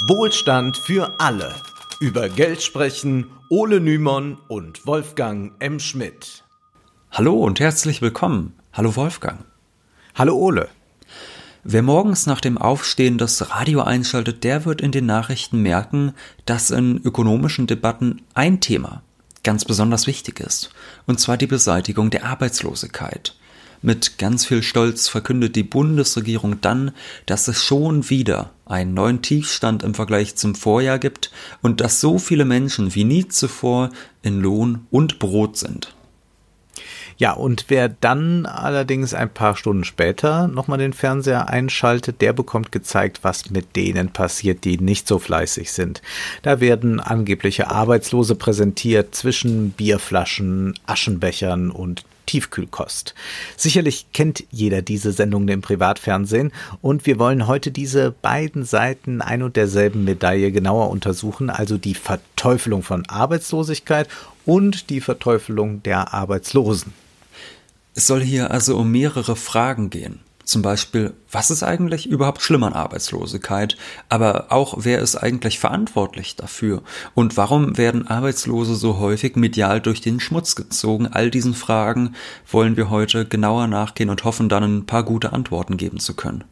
Wohlstand 0.00 0.76
für 0.76 1.18
alle. 1.18 1.54
Über 2.00 2.28
Geld 2.28 2.62
sprechen 2.62 3.30
Ole 3.48 3.80
Nymon 3.80 4.36
und 4.46 4.86
Wolfgang 4.86 5.54
M. 5.58 5.80
Schmidt. 5.80 6.44
Hallo 7.10 7.32
und 7.32 7.60
herzlich 7.60 8.02
willkommen. 8.02 8.52
Hallo 8.74 8.94
Wolfgang. 8.94 9.46
Hallo 10.14 10.36
Ole. 10.36 10.68
Wer 11.64 11.82
morgens 11.82 12.26
nach 12.26 12.42
dem 12.42 12.58
Aufstehen 12.58 13.16
das 13.16 13.50
Radio 13.50 13.80
einschaltet, 13.80 14.44
der 14.44 14.66
wird 14.66 14.82
in 14.82 14.92
den 14.92 15.06
Nachrichten 15.06 15.62
merken, 15.62 16.12
dass 16.44 16.70
in 16.70 16.98
ökonomischen 16.98 17.66
Debatten 17.66 18.20
ein 18.34 18.60
Thema 18.60 19.02
ganz 19.44 19.64
besonders 19.64 20.06
wichtig 20.06 20.40
ist, 20.40 20.74
und 21.06 21.20
zwar 21.20 21.38
die 21.38 21.46
Beseitigung 21.46 22.10
der 22.10 22.26
Arbeitslosigkeit. 22.26 23.34
Mit 23.86 24.18
ganz 24.18 24.44
viel 24.44 24.64
Stolz 24.64 25.06
verkündet 25.06 25.54
die 25.54 25.62
Bundesregierung 25.62 26.60
dann, 26.60 26.90
dass 27.24 27.46
es 27.46 27.62
schon 27.62 28.10
wieder 28.10 28.50
einen 28.64 28.94
neuen 28.94 29.22
Tiefstand 29.22 29.84
im 29.84 29.94
Vergleich 29.94 30.34
zum 30.34 30.56
Vorjahr 30.56 30.98
gibt 30.98 31.30
und 31.62 31.80
dass 31.80 32.00
so 32.00 32.18
viele 32.18 32.44
Menschen 32.44 32.96
wie 32.96 33.04
nie 33.04 33.28
zuvor 33.28 33.90
in 34.22 34.40
Lohn 34.40 34.88
und 34.90 35.20
Brot 35.20 35.56
sind. 35.56 35.94
Ja, 37.16 37.34
und 37.34 37.66
wer 37.68 37.88
dann 37.88 38.44
allerdings 38.46 39.14
ein 39.14 39.32
paar 39.32 39.56
Stunden 39.56 39.84
später 39.84 40.48
nochmal 40.48 40.78
den 40.78 40.92
Fernseher 40.92 41.48
einschaltet, 41.48 42.20
der 42.20 42.32
bekommt 42.32 42.72
gezeigt, 42.72 43.20
was 43.22 43.50
mit 43.50 43.76
denen 43.76 44.08
passiert, 44.08 44.64
die 44.64 44.78
nicht 44.78 45.06
so 45.06 45.20
fleißig 45.20 45.70
sind. 45.70 46.02
Da 46.42 46.58
werden 46.58 46.98
angebliche 46.98 47.70
Arbeitslose 47.70 48.34
präsentiert 48.34 49.14
zwischen 49.14 49.70
Bierflaschen, 49.70 50.74
Aschenbechern 50.86 51.70
und 51.70 52.02
Tiefkühlkost. 52.26 53.14
Sicherlich 53.56 54.06
kennt 54.12 54.44
jeder 54.50 54.82
diese 54.82 55.12
Sendungen 55.12 55.48
im 55.48 55.62
Privatfernsehen 55.62 56.52
und 56.82 57.06
wir 57.06 57.18
wollen 57.18 57.46
heute 57.46 57.70
diese 57.70 58.10
beiden 58.10 58.64
Seiten 58.64 59.22
ein 59.22 59.42
und 59.42 59.56
derselben 59.56 60.04
Medaille 60.04 60.52
genauer 60.52 60.90
untersuchen, 60.90 61.48
also 61.50 61.78
die 61.78 61.94
Verteufelung 61.94 62.82
von 62.82 63.06
Arbeitslosigkeit 63.08 64.08
und 64.44 64.90
die 64.90 65.00
Verteufelung 65.00 65.82
der 65.82 66.12
Arbeitslosen. 66.12 66.92
Es 67.94 68.06
soll 68.06 68.22
hier 68.22 68.50
also 68.50 68.76
um 68.76 68.90
mehrere 68.90 69.36
Fragen 69.36 69.88
gehen. 69.88 70.20
Zum 70.46 70.62
Beispiel, 70.62 71.12
was 71.32 71.50
ist 71.50 71.64
eigentlich 71.64 72.06
überhaupt 72.06 72.40
schlimm 72.40 72.62
an 72.62 72.72
Arbeitslosigkeit? 72.72 73.76
Aber 74.08 74.46
auch, 74.50 74.74
wer 74.78 75.00
ist 75.00 75.16
eigentlich 75.16 75.58
verantwortlich 75.58 76.36
dafür? 76.36 76.82
Und 77.14 77.36
warum 77.36 77.76
werden 77.76 78.06
Arbeitslose 78.06 78.76
so 78.76 78.98
häufig 79.00 79.34
medial 79.34 79.80
durch 79.80 80.00
den 80.00 80.20
Schmutz 80.20 80.54
gezogen? 80.54 81.08
All 81.08 81.32
diesen 81.32 81.52
Fragen 81.52 82.14
wollen 82.48 82.76
wir 82.76 82.90
heute 82.90 83.26
genauer 83.26 83.66
nachgehen 83.66 84.08
und 84.08 84.22
hoffen 84.22 84.48
dann 84.48 84.62
ein 84.62 84.86
paar 84.86 85.02
gute 85.02 85.32
Antworten 85.32 85.78
geben 85.78 85.98
zu 85.98 86.14
können. 86.14 86.44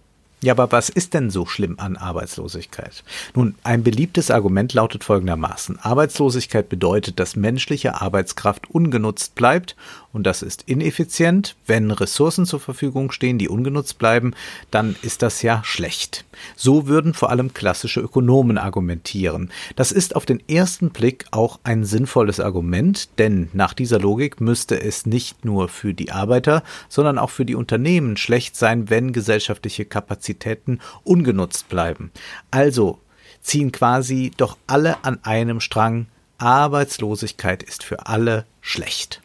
Ja, 0.42 0.52
aber 0.52 0.72
was 0.72 0.90
ist 0.90 1.14
denn 1.14 1.30
so 1.30 1.46
schlimm 1.46 1.78
an 1.78 1.96
Arbeitslosigkeit? 1.96 3.02
Nun, 3.34 3.54
ein 3.62 3.82
beliebtes 3.82 4.30
Argument 4.30 4.74
lautet 4.74 5.02
folgendermaßen. 5.02 5.78
Arbeitslosigkeit 5.78 6.68
bedeutet, 6.68 7.18
dass 7.18 7.34
menschliche 7.34 8.02
Arbeitskraft 8.02 8.68
ungenutzt 8.70 9.36
bleibt 9.36 9.74
und 10.14 10.24
das 10.24 10.42
ist 10.42 10.62
ineffizient. 10.62 11.56
Wenn 11.66 11.90
Ressourcen 11.90 12.46
zur 12.46 12.60
Verfügung 12.60 13.10
stehen, 13.10 13.36
die 13.36 13.48
ungenutzt 13.48 13.98
bleiben, 13.98 14.32
dann 14.70 14.94
ist 15.02 15.22
das 15.22 15.42
ja 15.42 15.62
schlecht. 15.64 16.24
So 16.56 16.86
würden 16.86 17.14
vor 17.14 17.30
allem 17.30 17.52
klassische 17.52 18.00
Ökonomen 18.00 18.56
argumentieren. 18.56 19.50
Das 19.74 19.92
ist 19.92 20.16
auf 20.16 20.24
den 20.24 20.40
ersten 20.48 20.90
Blick 20.90 21.26
auch 21.32 21.58
ein 21.64 21.84
sinnvolles 21.84 22.38
Argument, 22.38 23.18
denn 23.18 23.50
nach 23.52 23.74
dieser 23.74 23.98
Logik 23.98 24.40
müsste 24.40 24.80
es 24.80 25.04
nicht 25.04 25.44
nur 25.44 25.68
für 25.68 25.94
die 25.94 26.12
Arbeiter, 26.12 26.62
sondern 26.88 27.18
auch 27.18 27.30
für 27.30 27.44
die 27.44 27.56
Unternehmen 27.56 28.16
schlecht 28.16 28.56
sein, 28.56 28.88
wenn 28.90 29.12
gesellschaftliche 29.12 29.84
Kapazitäten 29.84 30.78
ungenutzt 31.02 31.68
bleiben. 31.68 32.12
Also 32.52 33.00
ziehen 33.40 33.72
quasi 33.72 34.30
doch 34.36 34.56
alle 34.68 35.04
an 35.04 35.18
einem 35.24 35.58
Strang. 35.60 36.06
Arbeitslosigkeit 36.38 37.64
ist 37.64 37.82
für 37.82 38.06
alle 38.06 38.46
schlecht. 38.60 39.23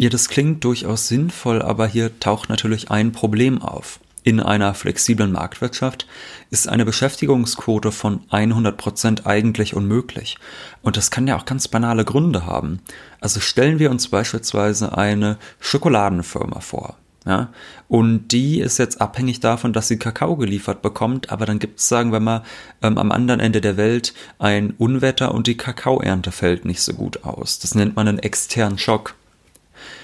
Ja, 0.00 0.08
das 0.10 0.28
klingt 0.28 0.62
durchaus 0.62 1.08
sinnvoll, 1.08 1.60
aber 1.60 1.88
hier 1.88 2.20
taucht 2.20 2.48
natürlich 2.50 2.88
ein 2.88 3.10
Problem 3.10 3.60
auf. 3.60 3.98
In 4.22 4.38
einer 4.38 4.72
flexiblen 4.74 5.32
Marktwirtschaft 5.32 6.06
ist 6.50 6.68
eine 6.68 6.84
Beschäftigungsquote 6.84 7.90
von 7.90 8.20
100 8.30 8.76
Prozent 8.76 9.26
eigentlich 9.26 9.74
unmöglich. 9.74 10.38
Und 10.82 10.96
das 10.96 11.10
kann 11.10 11.26
ja 11.26 11.36
auch 11.36 11.46
ganz 11.46 11.66
banale 11.66 12.04
Gründe 12.04 12.46
haben. 12.46 12.78
Also 13.20 13.40
stellen 13.40 13.80
wir 13.80 13.90
uns 13.90 14.06
beispielsweise 14.06 14.96
eine 14.96 15.36
Schokoladenfirma 15.58 16.60
vor. 16.60 16.96
Ja, 17.26 17.50
und 17.88 18.28
die 18.28 18.60
ist 18.60 18.78
jetzt 18.78 19.00
abhängig 19.00 19.40
davon, 19.40 19.72
dass 19.72 19.88
sie 19.88 19.98
Kakao 19.98 20.36
geliefert 20.36 20.80
bekommt, 20.80 21.30
aber 21.30 21.44
dann 21.44 21.58
gibt 21.58 21.80
es, 21.80 21.88
sagen 21.88 22.12
wir 22.12 22.20
mal, 22.20 22.44
ähm, 22.82 22.98
am 22.98 23.10
anderen 23.10 23.40
Ende 23.40 23.60
der 23.60 23.76
Welt 23.76 24.14
ein 24.38 24.74
Unwetter 24.78 25.34
und 25.34 25.48
die 25.48 25.56
Kakaoernte 25.56 26.30
fällt 26.30 26.64
nicht 26.64 26.82
so 26.82 26.94
gut 26.94 27.24
aus. 27.24 27.58
Das 27.58 27.74
nennt 27.74 27.96
man 27.96 28.06
einen 28.06 28.20
externen 28.20 28.78
Schock. 28.78 29.17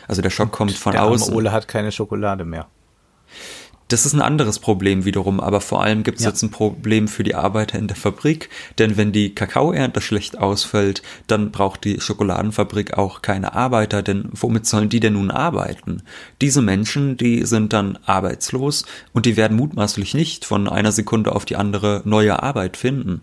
Also 0.08 0.22
der 0.22 0.30
Schock 0.30 0.52
kommt 0.52 0.72
von 0.72 0.92
der 0.92 1.04
außen. 1.04 1.34
Ole 1.34 1.52
hat 1.52 1.68
keine 1.68 1.92
Schokolade 1.92 2.44
mehr. 2.44 2.68
Das 3.88 4.06
ist 4.06 4.14
ein 4.14 4.22
anderes 4.22 4.60
Problem 4.60 5.04
wiederum, 5.04 5.40
aber 5.40 5.60
vor 5.60 5.82
allem 5.82 6.04
gibt 6.04 6.18
es 6.18 6.24
ja. 6.24 6.30
jetzt 6.30 6.42
ein 6.42 6.50
Problem 6.50 7.06
für 7.06 7.22
die 7.22 7.34
Arbeiter 7.34 7.78
in 7.78 7.86
der 7.86 7.96
Fabrik, 7.96 8.48
denn 8.78 8.96
wenn 8.96 9.12
die 9.12 9.34
Kakaoernte 9.34 10.00
schlecht 10.00 10.38
ausfällt, 10.38 11.02
dann 11.26 11.50
braucht 11.50 11.84
die 11.84 12.00
Schokoladenfabrik 12.00 12.96
auch 12.96 13.20
keine 13.20 13.52
Arbeiter, 13.52 14.02
denn 14.02 14.30
womit 14.32 14.64
sollen 14.64 14.88
die 14.88 15.00
denn 15.00 15.12
nun 15.12 15.30
arbeiten? 15.30 16.02
Diese 16.40 16.62
Menschen, 16.62 17.18
die 17.18 17.44
sind 17.44 17.74
dann 17.74 17.98
arbeitslos 18.06 18.86
und 19.12 19.26
die 19.26 19.36
werden 19.36 19.56
mutmaßlich 19.58 20.14
nicht 20.14 20.46
von 20.46 20.66
einer 20.66 20.92
Sekunde 20.92 21.32
auf 21.32 21.44
die 21.44 21.56
andere 21.56 22.00
neue 22.06 22.42
Arbeit 22.42 22.78
finden. 22.78 23.20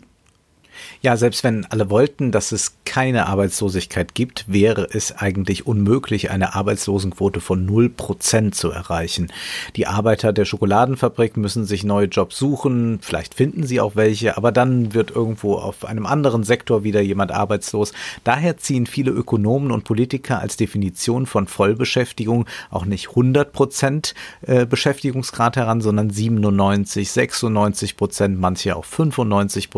Ja, 1.02 1.18
selbst 1.18 1.44
wenn 1.44 1.66
alle 1.66 1.90
wollten, 1.90 2.31
dass 2.31 2.52
es 2.52 2.75
keine 2.86 3.28
Arbeitslosigkeit 3.28 4.14
gibt, 4.16 4.46
wäre 4.47 4.88
es 4.92 5.18
eigentlich 5.18 5.66
unmöglich, 5.66 6.30
eine 6.30 6.56
Arbeitslosenquote 6.56 7.40
von 7.40 7.66
0% 7.66 8.52
zu 8.52 8.69
erreichen. 8.69 9.31
Die 9.75 9.88
Arbeiter 9.88 10.34
der 10.34 10.46
Schokoladenfabrik 10.46 11.38
müssen 11.38 11.66
sich 11.66 11.84
neue 11.84 12.08
Jobs 12.08 12.38
suchen, 12.38 13.00
vielleicht 13.02 13.34
finden 13.34 13.64
sie 13.64 13.80
auch 13.80 13.96
welche, 13.96 14.36
aber 14.36 14.52
dann 14.52 14.94
wird 14.94 15.12
irgendwo 15.12 15.56
auf 15.56 15.86
einem 15.86 16.06
anderen 16.06 16.44
Sektor 16.44 16.84
wieder 16.84 17.02
jemand 17.02 17.31
arbeitslos. 17.31 17.94
Daher 18.24 18.58
ziehen 18.58 18.86
viele 18.86 19.12
Ökonomen 19.12 19.72
und 19.72 19.86
Politiker 19.86 20.40
als 20.40 20.58
Definition 20.58 21.25
von 21.25 21.48
Vollbeschäftigung 21.48 22.46
auch 22.69 22.86
nicht 22.86 23.08
100% 23.08 24.13
äh, 24.42 24.66
Beschäftigungsgrad 24.66 25.56
heran, 25.56 25.81
sondern 25.81 26.09
97, 26.09 27.08
96% 27.09 28.36
manche 28.38 28.75
auch 28.75 28.86
95 28.86 29.69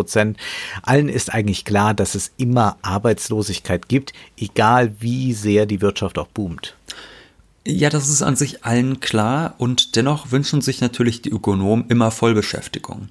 Allen 0.93 1.09
ist 1.09 1.33
eigentlich 1.33 1.65
klar, 1.65 1.95
dass 1.95 2.13
es 2.13 2.33
immer 2.37 2.77
Arbeitslosigkeit 2.83 3.89
gibt, 3.89 4.13
egal 4.37 4.93
wie 4.99 5.33
sehr 5.33 5.65
die 5.65 5.81
Wirtschaft 5.81 6.19
auch 6.19 6.27
boomt. 6.27 6.75
Ja, 7.65 7.89
das 7.89 8.09
ist 8.09 8.21
an 8.21 8.35
sich 8.35 8.63
allen 8.63 8.99
klar 8.99 9.55
und 9.57 9.95
dennoch 9.95 10.29
wünschen 10.29 10.61
sich 10.61 10.81
natürlich 10.81 11.23
die 11.23 11.31
Ökonomen 11.31 11.85
immer 11.87 12.11
Vollbeschäftigung. 12.11 13.09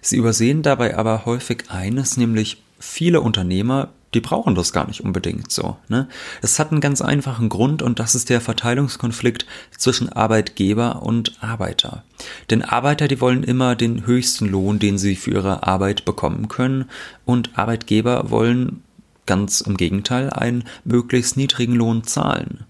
Sie 0.00 0.16
übersehen 0.16 0.62
dabei 0.62 0.98
aber 0.98 1.24
häufig 1.24 1.70
eines, 1.70 2.16
nämlich 2.16 2.60
viele 2.80 3.20
Unternehmer 3.20 3.90
die 4.14 4.20
brauchen 4.20 4.54
das 4.54 4.72
gar 4.72 4.86
nicht 4.86 5.02
unbedingt 5.02 5.50
so. 5.50 5.76
Ne? 5.88 6.08
Es 6.42 6.58
hat 6.58 6.70
einen 6.70 6.80
ganz 6.80 7.00
einfachen 7.00 7.48
Grund 7.48 7.82
und 7.82 7.98
das 7.98 8.14
ist 8.14 8.30
der 8.30 8.40
Verteilungskonflikt 8.40 9.46
zwischen 9.76 10.10
Arbeitgeber 10.10 11.02
und 11.02 11.42
Arbeiter. 11.42 12.04
Denn 12.50 12.62
Arbeiter, 12.62 13.08
die 13.08 13.20
wollen 13.20 13.42
immer 13.42 13.74
den 13.74 14.06
höchsten 14.06 14.46
Lohn, 14.46 14.78
den 14.78 14.98
sie 14.98 15.16
für 15.16 15.32
ihre 15.32 15.66
Arbeit 15.66 16.04
bekommen 16.04 16.48
können 16.48 16.86
und 17.24 17.58
Arbeitgeber 17.58 18.30
wollen 18.30 18.82
ganz 19.26 19.60
im 19.60 19.76
Gegenteil 19.76 20.30
einen 20.30 20.64
möglichst 20.84 21.36
niedrigen 21.36 21.74
Lohn 21.74 22.04
zahlen. 22.04 22.64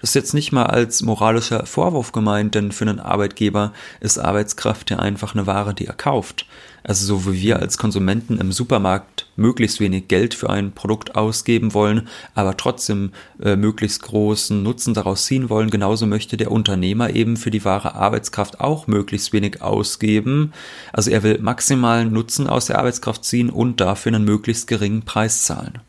Das 0.00 0.10
ist 0.10 0.14
jetzt 0.14 0.34
nicht 0.34 0.50
mal 0.50 0.64
als 0.64 1.02
moralischer 1.02 1.66
Vorwurf 1.66 2.12
gemeint, 2.12 2.54
denn 2.54 2.72
für 2.72 2.86
einen 2.86 3.00
Arbeitgeber 3.00 3.74
ist 4.00 4.18
Arbeitskraft 4.18 4.90
ja 4.90 4.98
einfach 4.98 5.34
eine 5.34 5.46
Ware, 5.46 5.74
die 5.74 5.86
er 5.86 5.94
kauft. 5.94 6.46
Also 6.82 7.04
so 7.04 7.30
wie 7.30 7.42
wir 7.42 7.58
als 7.58 7.76
Konsumenten 7.76 8.38
im 8.38 8.52
Supermarkt 8.52 9.26
möglichst 9.36 9.78
wenig 9.78 10.08
Geld 10.08 10.32
für 10.32 10.48
ein 10.48 10.72
Produkt 10.72 11.16
ausgeben 11.16 11.74
wollen, 11.74 12.08
aber 12.34 12.56
trotzdem 12.56 13.12
äh, 13.42 13.56
möglichst 13.56 14.02
großen 14.02 14.62
Nutzen 14.62 14.94
daraus 14.94 15.26
ziehen 15.26 15.50
wollen, 15.50 15.68
genauso 15.68 16.06
möchte 16.06 16.38
der 16.38 16.50
Unternehmer 16.50 17.10
eben 17.10 17.36
für 17.36 17.50
die 17.50 17.66
wahre 17.66 17.94
Arbeitskraft 17.94 18.60
auch 18.60 18.86
möglichst 18.86 19.34
wenig 19.34 19.60
ausgeben. 19.60 20.54
Also 20.94 21.10
er 21.10 21.22
will 21.22 21.38
maximalen 21.42 22.10
Nutzen 22.10 22.46
aus 22.46 22.64
der 22.64 22.78
Arbeitskraft 22.78 23.26
ziehen 23.26 23.50
und 23.50 23.82
dafür 23.82 24.14
einen 24.14 24.24
möglichst 24.24 24.66
geringen 24.66 25.02
Preis 25.02 25.44
zahlen. 25.44 25.80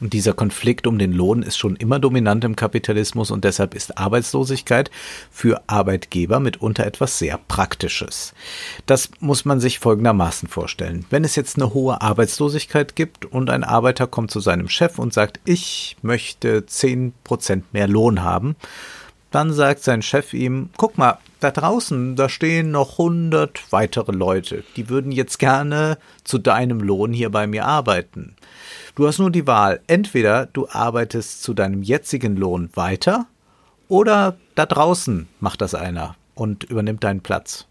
Und 0.00 0.12
dieser 0.14 0.32
Konflikt 0.32 0.86
um 0.86 0.98
den 0.98 1.12
Lohn 1.12 1.42
ist 1.42 1.58
schon 1.58 1.76
immer 1.76 1.98
dominant 1.98 2.44
im 2.44 2.56
Kapitalismus 2.56 3.30
und 3.30 3.44
deshalb 3.44 3.74
ist 3.74 3.98
Arbeitslosigkeit 3.98 4.90
für 5.30 5.62
Arbeitgeber 5.66 6.40
mitunter 6.40 6.86
etwas 6.86 7.18
sehr 7.18 7.38
Praktisches. 7.48 8.34
Das 8.86 9.10
muss 9.20 9.44
man 9.44 9.60
sich 9.60 9.78
folgendermaßen 9.78 10.48
vorstellen. 10.48 11.04
Wenn 11.10 11.24
es 11.24 11.36
jetzt 11.36 11.56
eine 11.56 11.74
hohe 11.74 12.00
Arbeitslosigkeit 12.00 12.96
gibt 12.96 13.26
und 13.26 13.50
ein 13.50 13.64
Arbeiter 13.64 14.06
kommt 14.06 14.30
zu 14.30 14.40
seinem 14.40 14.68
Chef 14.68 14.98
und 14.98 15.12
sagt, 15.12 15.40
ich 15.44 15.96
möchte 16.02 16.64
zehn 16.66 17.12
Prozent 17.24 17.72
mehr 17.74 17.88
Lohn 17.88 18.22
haben, 18.22 18.56
dann 19.30 19.52
sagt 19.52 19.84
sein 19.84 20.02
Chef 20.02 20.32
ihm, 20.32 20.70
guck 20.76 20.98
mal, 20.98 21.18
da 21.40 21.50
draußen, 21.50 22.16
da 22.16 22.28
stehen 22.28 22.70
noch 22.70 22.98
hundert 22.98 23.72
weitere 23.72 24.12
Leute, 24.12 24.62
die 24.76 24.88
würden 24.88 25.10
jetzt 25.10 25.38
gerne 25.38 25.98
zu 26.24 26.38
deinem 26.38 26.80
Lohn 26.80 27.12
hier 27.12 27.30
bei 27.30 27.46
mir 27.46 27.64
arbeiten. 27.64 28.36
Du 28.94 29.06
hast 29.06 29.18
nur 29.18 29.30
die 29.30 29.46
Wahl, 29.46 29.80
entweder 29.86 30.46
du 30.46 30.68
arbeitest 30.68 31.42
zu 31.42 31.54
deinem 31.54 31.82
jetzigen 31.82 32.36
Lohn 32.36 32.70
weiter 32.74 33.26
oder 33.88 34.36
da 34.54 34.66
draußen 34.66 35.28
macht 35.40 35.60
das 35.60 35.74
einer 35.74 36.16
und 36.34 36.64
übernimmt 36.64 37.04
deinen 37.04 37.20
Platz. 37.20 37.66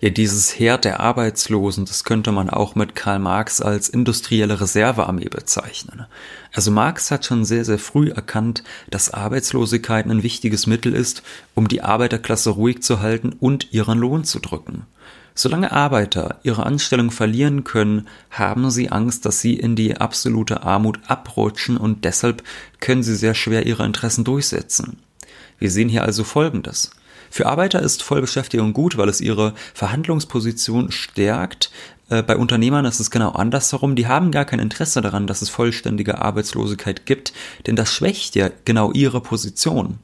Ja, 0.00 0.10
dieses 0.10 0.56
Heer 0.58 0.78
der 0.78 1.00
Arbeitslosen, 1.00 1.84
das 1.84 2.04
könnte 2.04 2.30
man 2.30 2.48
auch 2.48 2.76
mit 2.76 2.94
Karl 2.94 3.18
Marx 3.18 3.60
als 3.60 3.88
industrielle 3.88 4.60
Reservearmee 4.60 5.28
bezeichnen. 5.28 6.06
Also 6.52 6.70
Marx 6.70 7.10
hat 7.10 7.26
schon 7.26 7.44
sehr, 7.44 7.64
sehr 7.64 7.80
früh 7.80 8.10
erkannt, 8.10 8.62
dass 8.90 9.12
Arbeitslosigkeit 9.12 10.06
ein 10.06 10.22
wichtiges 10.22 10.66
Mittel 10.66 10.94
ist, 10.94 11.22
um 11.54 11.66
die 11.66 11.82
Arbeiterklasse 11.82 12.50
ruhig 12.50 12.82
zu 12.82 13.00
halten 13.00 13.34
und 13.40 13.72
ihren 13.72 13.98
Lohn 13.98 14.24
zu 14.24 14.38
drücken. 14.38 14.86
Solange 15.34 15.70
Arbeiter 15.70 16.40
ihre 16.42 16.66
Anstellung 16.66 17.12
verlieren 17.12 17.62
können, 17.62 18.08
haben 18.30 18.70
sie 18.70 18.90
Angst, 18.90 19.24
dass 19.24 19.40
sie 19.40 19.54
in 19.54 19.76
die 19.76 19.96
absolute 19.96 20.64
Armut 20.64 20.98
abrutschen 21.06 21.76
und 21.76 22.04
deshalb 22.04 22.42
können 22.80 23.04
sie 23.04 23.14
sehr 23.14 23.34
schwer 23.34 23.66
ihre 23.66 23.84
Interessen 23.84 24.24
durchsetzen. 24.24 24.98
Wir 25.58 25.70
sehen 25.70 25.88
hier 25.88 26.02
also 26.02 26.24
Folgendes. 26.24 26.90
Für 27.30 27.46
Arbeiter 27.46 27.80
ist 27.80 28.02
Vollbeschäftigung 28.02 28.72
gut, 28.72 28.96
weil 28.96 29.08
es 29.08 29.20
ihre 29.20 29.54
Verhandlungsposition 29.74 30.90
stärkt. 30.90 31.70
Äh, 32.08 32.22
bei 32.22 32.36
Unternehmern 32.36 32.84
ist 32.84 33.00
es 33.00 33.10
genau 33.10 33.30
andersherum. 33.30 33.96
Die 33.96 34.06
haben 34.06 34.30
gar 34.30 34.44
kein 34.44 34.60
Interesse 34.60 35.00
daran, 35.00 35.26
dass 35.26 35.42
es 35.42 35.48
vollständige 35.48 36.18
Arbeitslosigkeit 36.20 37.06
gibt, 37.06 37.32
denn 37.66 37.76
das 37.76 37.92
schwächt 37.92 38.34
ja 38.34 38.50
genau 38.64 38.92
ihre 38.92 39.20
Position. 39.20 39.98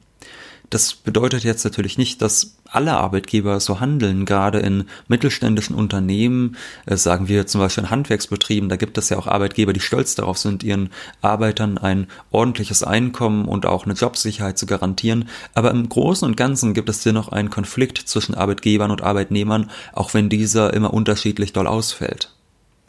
Das 0.69 0.93
bedeutet 0.93 1.43
jetzt 1.43 1.63
natürlich 1.63 1.97
nicht, 1.97 2.21
dass 2.21 2.55
alle 2.65 2.97
Arbeitgeber 2.97 3.59
so 3.59 3.79
handeln, 3.79 4.25
gerade 4.25 4.59
in 4.59 4.85
mittelständischen 5.07 5.75
Unternehmen, 5.75 6.57
äh, 6.85 6.97
sagen 6.97 7.27
wir 7.27 7.47
zum 7.47 7.61
Beispiel 7.61 7.83
in 7.83 7.89
Handwerksbetrieben, 7.89 8.69
da 8.69 8.75
gibt 8.75 8.97
es 8.97 9.09
ja 9.09 9.17
auch 9.17 9.27
Arbeitgeber, 9.27 9.73
die 9.73 9.79
stolz 9.79 10.15
darauf 10.15 10.37
sind, 10.37 10.63
ihren 10.63 10.89
Arbeitern 11.21 11.77
ein 11.77 12.07
ordentliches 12.31 12.83
Einkommen 12.83 13.45
und 13.45 13.65
auch 13.65 13.85
eine 13.85 13.93
Jobsicherheit 13.93 14.57
zu 14.57 14.65
garantieren. 14.65 15.29
Aber 15.53 15.71
im 15.71 15.87
Großen 15.87 16.27
und 16.27 16.35
Ganzen 16.35 16.73
gibt 16.73 16.89
es 16.89 17.03
dennoch 17.03 17.29
einen 17.29 17.49
Konflikt 17.49 17.97
zwischen 17.97 18.35
Arbeitgebern 18.35 18.91
und 18.91 19.03
Arbeitnehmern, 19.03 19.69
auch 19.93 20.13
wenn 20.13 20.29
dieser 20.29 20.73
immer 20.73 20.93
unterschiedlich 20.93 21.53
doll 21.53 21.67
ausfällt. 21.67 22.31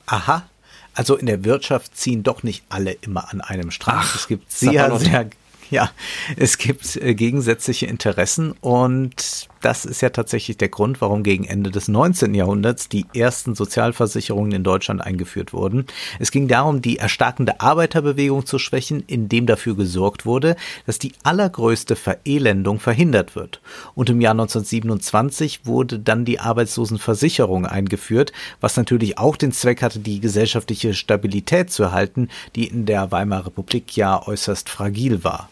Aha, 0.07 0.45
also 0.95 1.15
in 1.15 1.27
der 1.27 1.45
Wirtschaft 1.45 1.97
ziehen 1.97 2.23
doch 2.23 2.43
nicht 2.43 2.65
alle 2.71 2.93
immer 2.93 3.31
an 3.31 3.43
einem 3.43 3.71
Strang. 3.71 3.99
Ach, 3.99 4.15
es 4.15 4.29
gibt 4.29 4.51
sehr, 4.51 4.99
sehr 4.99 5.29
ja, 5.71 5.91
es 6.37 6.59
gibt 6.59 6.97
äh, 6.97 7.15
gegensätzliche 7.15 7.87
Interessen 7.87 8.53
und 8.61 9.49
das 9.61 9.85
ist 9.85 10.01
ja 10.01 10.11
tatsächlich 10.11 10.59
der 10.59 10.69
Grund, 10.69 11.01
warum 11.01 11.25
gegen 11.25 11.45
Ende 11.45 11.71
des 11.71 11.89
19. 11.89 12.35
Jahrhunderts 12.35 12.89
die 12.89 13.07
ersten 13.15 13.55
Sozialversicherungen 13.57 14.53
in 14.53 14.63
Deutschland 14.63 15.01
eingeführt 15.01 15.53
wurden. 15.53 15.87
Es 16.21 16.31
ging 16.31 16.47
darum, 16.47 16.83
die 16.83 16.99
erstarkende 16.99 17.61
Arbeiterbewegung 17.61 18.47
zu 18.47 18.59
schwächen, 18.59 19.03
indem 19.07 19.47
dafür 19.47 19.75
gesorgt 19.75 20.25
wurde, 20.25 20.55
dass 20.87 21.01
die 21.01 21.15
allergrößte 21.25 21.97
Verelendung 21.97 22.79
verhindert 22.79 23.35
wird. 23.35 23.61
Und 23.95 24.11
im 24.11 24.21
Jahr 24.21 24.35
1927 24.35 25.63
wurde 25.65 25.99
dann 25.99 26.25
die 26.25 26.39
Arbeitslosenversicherung 26.39 27.67
eingeführt, 27.67 28.33
was 28.61 28.77
natürlich 28.77 29.19
auch 29.19 29.37
den 29.37 29.53
Zweck 29.53 29.83
hatte, 29.83 29.99
die 29.99 30.21
gesellschaftliche 30.21 30.95
Stabilität 30.95 31.73
zu 31.73 31.83
erhalten, 31.83 32.29
die 32.55 32.67
in 32.67 32.87
der 32.87 33.11
Weimarer 33.11 33.47
Republik 33.47 33.97
ja 33.97 34.27
äußerst 34.27 34.69
fragil 34.69 35.25
war. 35.25 35.49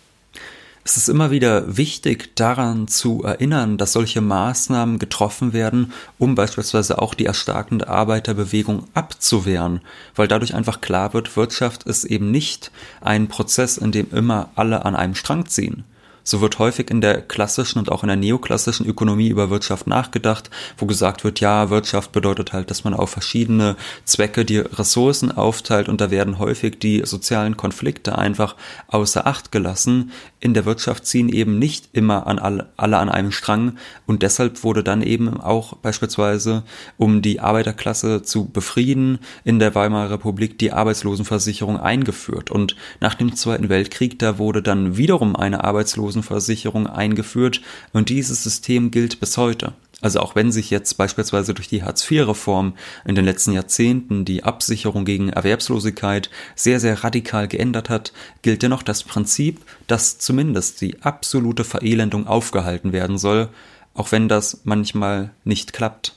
Es 0.86 0.98
ist 0.98 1.08
immer 1.08 1.30
wieder 1.30 1.78
wichtig, 1.78 2.36
daran 2.36 2.88
zu 2.88 3.22
erinnern, 3.22 3.78
dass 3.78 3.94
solche 3.94 4.20
Maßnahmen 4.20 4.98
getroffen 4.98 5.54
werden, 5.54 5.94
um 6.18 6.34
beispielsweise 6.34 7.00
auch 7.00 7.14
die 7.14 7.24
erstarkende 7.24 7.88
Arbeiterbewegung 7.88 8.86
abzuwehren, 8.92 9.80
weil 10.14 10.28
dadurch 10.28 10.54
einfach 10.54 10.82
klar 10.82 11.14
wird, 11.14 11.38
Wirtschaft 11.38 11.84
ist 11.84 12.04
eben 12.04 12.30
nicht 12.30 12.70
ein 13.00 13.28
Prozess, 13.28 13.78
in 13.78 13.92
dem 13.92 14.08
immer 14.12 14.50
alle 14.56 14.84
an 14.84 14.94
einem 14.94 15.14
Strang 15.14 15.46
ziehen. 15.46 15.84
So 16.26 16.40
wird 16.40 16.58
häufig 16.58 16.90
in 16.90 17.02
der 17.02 17.20
klassischen 17.20 17.78
und 17.78 17.92
auch 17.92 18.02
in 18.02 18.06
der 18.06 18.16
neoklassischen 18.16 18.86
Ökonomie 18.86 19.28
über 19.28 19.50
Wirtschaft 19.50 19.86
nachgedacht, 19.86 20.48
wo 20.78 20.86
gesagt 20.86 21.22
wird, 21.22 21.38
ja, 21.40 21.68
Wirtschaft 21.68 22.12
bedeutet 22.12 22.54
halt, 22.54 22.70
dass 22.70 22.82
man 22.82 22.94
auf 22.94 23.10
verschiedene 23.10 23.76
Zwecke 24.06 24.46
die 24.46 24.60
Ressourcen 24.60 25.30
aufteilt 25.30 25.90
und 25.90 26.00
da 26.00 26.10
werden 26.10 26.38
häufig 26.38 26.78
die 26.78 27.02
sozialen 27.04 27.58
Konflikte 27.58 28.16
einfach 28.16 28.56
außer 28.88 29.26
Acht 29.26 29.52
gelassen. 29.52 30.12
In 30.40 30.54
der 30.54 30.64
Wirtschaft 30.64 31.04
ziehen 31.04 31.28
eben 31.28 31.58
nicht 31.58 31.90
immer 31.92 32.26
an 32.26 32.38
alle, 32.38 32.72
alle 32.78 32.96
an 32.96 33.10
einem 33.10 33.30
Strang 33.30 33.76
und 34.06 34.22
deshalb 34.22 34.64
wurde 34.64 34.82
dann 34.82 35.02
eben 35.02 35.38
auch 35.38 35.76
beispielsweise, 35.76 36.62
um 36.96 37.20
die 37.20 37.40
Arbeiterklasse 37.40 38.22
zu 38.22 38.46
befrieden, 38.46 39.18
in 39.44 39.58
der 39.58 39.74
Weimarer 39.74 40.12
Republik 40.12 40.58
die 40.58 40.72
Arbeitslosenversicherung 40.72 41.78
eingeführt 41.78 42.50
und 42.50 42.76
nach 43.00 43.14
dem 43.14 43.36
Zweiten 43.36 43.68
Weltkrieg, 43.68 44.18
da 44.18 44.38
wurde 44.38 44.62
dann 44.62 44.96
wiederum 44.96 45.36
eine 45.36 45.64
Arbeitslosenversicherung 45.64 46.13
Arbeitslosenversicherung 46.14 46.86
eingeführt 46.86 47.60
und 47.92 48.08
dieses 48.08 48.42
System 48.42 48.90
gilt 48.90 49.20
bis 49.20 49.36
heute. 49.36 49.72
Also 50.00 50.20
auch 50.20 50.34
wenn 50.34 50.52
sich 50.52 50.70
jetzt 50.70 50.94
beispielsweise 50.94 51.54
durch 51.54 51.68
die 51.68 51.82
Hartz-IV-Reform 51.82 52.74
in 53.06 53.14
den 53.14 53.24
letzten 53.24 53.52
Jahrzehnten 53.52 54.24
die 54.24 54.42
Absicherung 54.42 55.04
gegen 55.04 55.30
Erwerbslosigkeit 55.30 56.28
sehr, 56.54 56.78
sehr 56.78 57.02
radikal 57.02 57.48
geändert 57.48 57.88
hat, 57.88 58.12
gilt 58.42 58.62
dennoch 58.62 58.82
das 58.82 59.02
Prinzip, 59.02 59.60
dass 59.86 60.18
zumindest 60.18 60.80
die 60.82 61.00
absolute 61.02 61.64
Verelendung 61.64 62.26
aufgehalten 62.26 62.92
werden 62.92 63.16
soll, 63.16 63.48
auch 63.94 64.12
wenn 64.12 64.28
das 64.28 64.60
manchmal 64.64 65.30
nicht 65.44 65.72
klappt. 65.72 66.14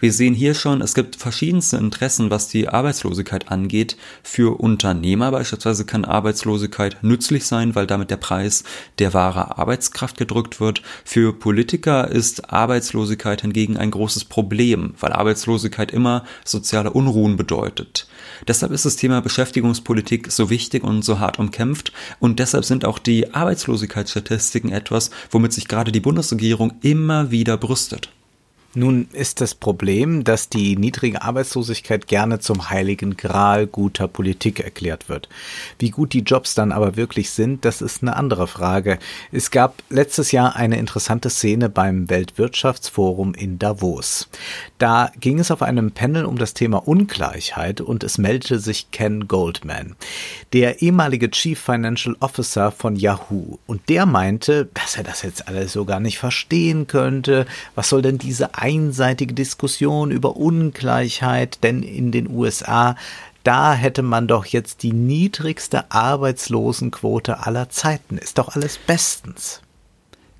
Wir 0.00 0.12
sehen 0.12 0.34
hier 0.34 0.54
schon, 0.54 0.80
es 0.80 0.94
gibt 0.94 1.16
verschiedenste 1.16 1.76
Interessen, 1.76 2.30
was 2.30 2.48
die 2.48 2.68
Arbeitslosigkeit 2.68 3.50
angeht. 3.50 3.96
Für 4.22 4.60
Unternehmer 4.60 5.30
beispielsweise 5.30 5.84
kann 5.84 6.04
Arbeitslosigkeit 6.04 7.02
nützlich 7.02 7.46
sein, 7.46 7.74
weil 7.74 7.86
damit 7.86 8.10
der 8.10 8.16
Preis 8.16 8.64
der 8.98 9.14
wahre 9.14 9.58
Arbeitskraft 9.58 10.16
gedrückt 10.16 10.60
wird. 10.60 10.82
Für 11.04 11.32
Politiker 11.32 12.10
ist 12.10 12.52
Arbeitslosigkeit 12.52 13.42
hingegen 13.42 13.76
ein 13.76 13.90
großes 13.90 14.24
Problem, 14.26 14.94
weil 15.00 15.12
Arbeitslosigkeit 15.12 15.92
immer 15.92 16.24
soziale 16.44 16.90
Unruhen 16.90 17.36
bedeutet. 17.36 18.06
Deshalb 18.48 18.72
ist 18.72 18.84
das 18.84 18.96
Thema 18.96 19.20
Beschäftigungspolitik 19.20 20.30
so 20.30 20.50
wichtig 20.50 20.84
und 20.84 21.02
so 21.02 21.18
hart 21.18 21.38
umkämpft 21.38 21.92
und 22.18 22.38
deshalb 22.38 22.64
sind 22.64 22.84
auch 22.84 22.98
die 22.98 23.32
Arbeitslosigkeitsstatistiken 23.34 24.72
etwas, 24.72 25.10
womit 25.30 25.52
sich 25.52 25.68
gerade 25.68 25.92
die 25.92 26.00
Bundesregierung 26.00 26.74
immer 26.82 27.30
wieder 27.30 27.56
brüstet. 27.56 28.10
Nun 28.76 29.08
ist 29.12 29.40
das 29.40 29.54
Problem, 29.54 30.24
dass 30.24 30.48
die 30.48 30.76
niedrige 30.76 31.22
Arbeitslosigkeit 31.22 32.08
gerne 32.08 32.40
zum 32.40 32.70
heiligen 32.70 33.16
Gral 33.16 33.68
guter 33.68 34.08
Politik 34.08 34.58
erklärt 34.58 35.08
wird. 35.08 35.28
Wie 35.78 35.90
gut 35.90 36.12
die 36.12 36.22
Jobs 36.22 36.54
dann 36.54 36.72
aber 36.72 36.96
wirklich 36.96 37.30
sind, 37.30 37.64
das 37.64 37.80
ist 37.80 38.02
eine 38.02 38.16
andere 38.16 38.48
Frage. 38.48 38.98
Es 39.30 39.52
gab 39.52 39.82
letztes 39.90 40.32
Jahr 40.32 40.56
eine 40.56 40.78
interessante 40.78 41.30
Szene 41.30 41.68
beim 41.68 42.10
Weltwirtschaftsforum 42.10 43.34
in 43.34 43.60
Davos. 43.60 44.28
Da 44.78 45.12
ging 45.20 45.38
es 45.38 45.52
auf 45.52 45.62
einem 45.62 45.92
Panel 45.92 46.24
um 46.24 46.36
das 46.36 46.52
Thema 46.54 46.88
Ungleichheit 46.88 47.80
und 47.80 48.02
es 48.02 48.18
meldete 48.18 48.58
sich 48.58 48.90
Ken 48.90 49.28
Goldman, 49.28 49.94
der 50.52 50.82
ehemalige 50.82 51.30
Chief 51.30 51.60
Financial 51.60 52.16
Officer 52.18 52.72
von 52.72 52.96
Yahoo. 52.96 53.58
Und 53.66 53.88
der 53.88 54.04
meinte, 54.04 54.68
dass 54.74 54.96
er 54.96 55.04
das 55.04 55.22
jetzt 55.22 55.46
alles 55.46 55.72
so 55.72 55.84
gar 55.84 56.00
nicht 56.00 56.18
verstehen 56.18 56.88
könnte. 56.88 57.46
Was 57.76 57.88
soll 57.88 58.02
denn 58.02 58.18
diese 58.18 58.54
einseitige 58.64 59.34
Diskussion 59.34 60.10
über 60.10 60.36
Ungleichheit, 60.36 61.58
denn 61.62 61.82
in 61.82 62.12
den 62.12 62.30
USA 62.30 62.96
da 63.42 63.74
hätte 63.74 64.00
man 64.02 64.26
doch 64.26 64.46
jetzt 64.46 64.82
die 64.82 64.94
niedrigste 64.94 65.90
Arbeitslosenquote 65.90 67.46
aller 67.46 67.68
Zeiten. 67.68 68.16
Ist 68.16 68.38
doch 68.38 68.56
alles 68.56 68.78
bestens. 68.78 69.60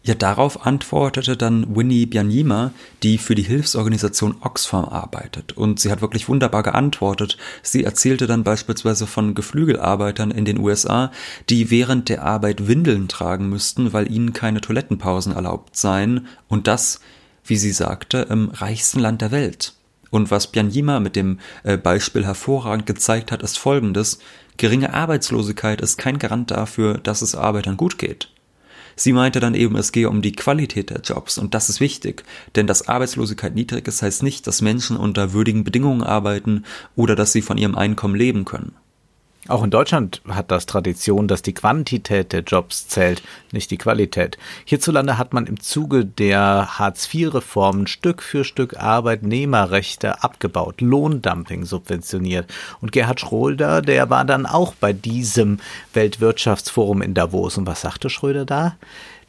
Ja, 0.07 0.15
darauf 0.15 0.67
antwortete 0.67 1.37
dann 1.37 1.77
Winnie 1.77 2.07
Bianyima, 2.07 2.73
die 3.03 3.17
für 3.19 3.35
die 3.35 3.43
Hilfsorganisation 3.43 4.37
Oxfam 4.41 4.87
arbeitet. 4.87 5.53
Und 5.53 5.81
sie 5.81 5.91
hat 5.91 6.01
wirklich 6.03 6.29
wunderbar 6.29 6.63
geantwortet. 6.63 7.37
Sie 7.63 7.85
erzählte 7.85 8.27
dann 8.27 8.45
beispielsweise 8.45 9.07
von 9.07 9.35
Geflügelarbeitern 9.35 10.31
in 10.31 10.45
den 10.47 10.59
USA, 10.59 11.11
die 11.51 11.71
während 11.71 12.09
der 12.09 12.23
Arbeit 12.23 12.69
Windeln 12.69 13.09
tragen 13.09 13.49
müssten, 13.49 13.93
weil 13.93 14.11
ihnen 14.11 14.33
keine 14.35 14.61
Toilettenpausen 14.61 15.35
erlaubt 15.35 15.77
seien. 15.77 16.27
Und 16.49 16.67
das 16.67 17.01
wie 17.45 17.57
sie 17.57 17.73
sagte, 17.73 18.27
im 18.31 18.51
reichsten 18.51 19.01
Land 19.01 19.21
der 19.21 19.31
Welt. 19.31 19.75
Und 20.11 20.31
was 20.31 20.47
Bianjima 20.47 21.01
mit 21.01 21.17
dem 21.17 21.41
äh, 21.65 21.77
Beispiel 21.77 22.25
hervorragend 22.25 22.87
gezeigt 22.87 23.33
hat, 23.33 23.43
ist 23.43 23.59
folgendes. 23.59 24.21
Geringe 24.57 24.95
Arbeitslosigkeit 24.95 25.81
ist 25.81 25.99
kein 25.99 26.19
Garant 26.19 26.53
dafür, 26.53 26.99
dass 26.99 27.21
es 27.21 27.35
Arbeitern 27.35 27.77
gut 27.77 27.99
geht. 27.99 28.29
Sie 28.97 29.13
meinte 29.13 29.41
dann 29.41 29.55
eben, 29.55 29.77
es 29.77 29.91
gehe 29.91 30.09
um 30.09 30.23
die 30.23 30.33
Qualität 30.33 30.91
der 30.91 31.01
Jobs 31.01 31.37
und 31.39 31.55
das 31.55 31.69
ist 31.69 31.81
wichtig, 31.81 32.23
denn 32.55 32.67
dass 32.67 32.87
Arbeitslosigkeit 32.89 33.55
niedrig 33.55 33.89
ist, 33.89 34.03
heißt 34.03 34.23
nicht, 34.23 34.47
dass 34.47 34.63
Menschen 34.63 34.97
unter 34.97 35.33
würdigen 35.33 35.65
Bedingungen 35.65 36.05
arbeiten 36.05 36.65
oder 36.95 37.17
dass 37.17 37.33
sie 37.33 37.43
von 37.43 37.59
ihrem 37.59 37.75
Einkommen 37.75 38.15
leben 38.15 38.45
können. 38.45 38.77
Auch 39.47 39.63
in 39.63 39.71
Deutschland 39.71 40.23
hat 40.27 40.51
das 40.51 40.65
Tradition, 40.65 41.29
dass 41.29 41.43
die 41.43 41.53
Quantität 41.53 42.33
der 42.33 42.41
Jobs 42.41 42.89
zählt, 42.89 43.23
nicht 43.53 43.71
die 43.71 43.77
Qualität. 43.77 44.39
Hierzulande 44.65 45.19
hat 45.19 45.35
man 45.35 45.47
im 45.47 45.61
Zuge 45.61 46.07
der 46.07 46.79
Hartz-IV-Reformen 46.79 47.87
Stück 47.87 48.23
für 48.23 48.45
Stück 48.45 48.79
Arbeitnehmerrechte 48.79 50.25
abgebaut, 50.25 50.81
Lohndumping 50.81 51.67
subventioniert. 51.67 52.51
Und 52.81 52.93
Gerhard 52.93 53.21
Schröder, 53.21 53.83
der 53.83 54.09
war 54.09 54.25
dann 54.25 54.47
auch 54.47 54.75
bei 54.75 54.95
diesem 54.95 55.59
Weltwirtschaftsforum 55.93 57.03
in 57.03 57.13
Davos. 57.13 57.59
Und 57.59 57.67
was 57.67 57.83
sagte 57.83 58.09
Schröder 58.09 58.47
da? 58.47 58.77